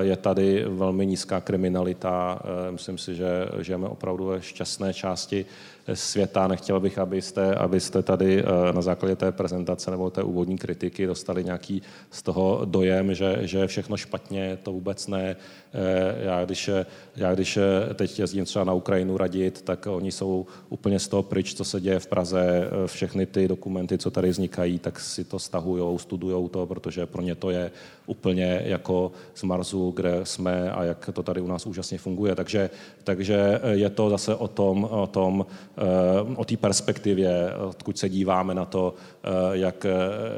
[0.00, 2.42] je tady velmi nízká kriminalita.
[2.70, 5.46] Myslím si, že žijeme opravdu ve šťastné části
[5.94, 6.48] světa.
[6.48, 11.44] Nechtěl bych, abyste, abyste tady eh, na základě té prezentace nebo té úvodní kritiky dostali
[11.44, 15.36] nějaký z toho dojem, že, že je všechno špatně, to vůbec ne.
[15.72, 16.70] Eh, já když,
[17.16, 17.58] já když
[17.94, 21.80] teď jezdím třeba na Ukrajinu radit, tak oni jsou úplně z toho pryč, co se
[21.80, 22.40] děje v Praze.
[22.40, 27.22] Eh, všechny ty dokumenty, co tady vznikají, tak si to stahují, studují to, protože pro
[27.22, 27.70] ně to je
[28.06, 32.34] úplně jako z Marsu, kde jsme a jak to tady u nás úžasně funguje.
[32.34, 32.70] Takže,
[33.04, 35.46] takže je to zase o tom, o tom
[35.78, 38.94] Eh, o té perspektivě, odkud se díváme na to,
[39.24, 39.90] eh, jak, eh,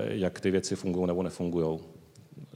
[0.06, 1.78] jak ty věci fungují nebo nefungují.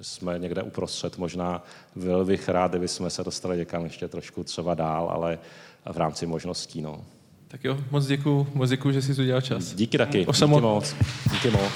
[0.03, 1.65] Jsme někde uprostřed, možná
[1.97, 5.39] byl bych rád, kdyby jsme se dostali někam ještě trošku třeba dál, ale
[5.93, 6.82] v rámci možností.
[6.82, 7.05] No.
[7.48, 9.74] Tak jo, moc děkuji, moc děkuji, že jsi tu dělal čas.
[9.74, 10.94] Díky taky, díky moc.
[11.32, 11.73] Díky moc.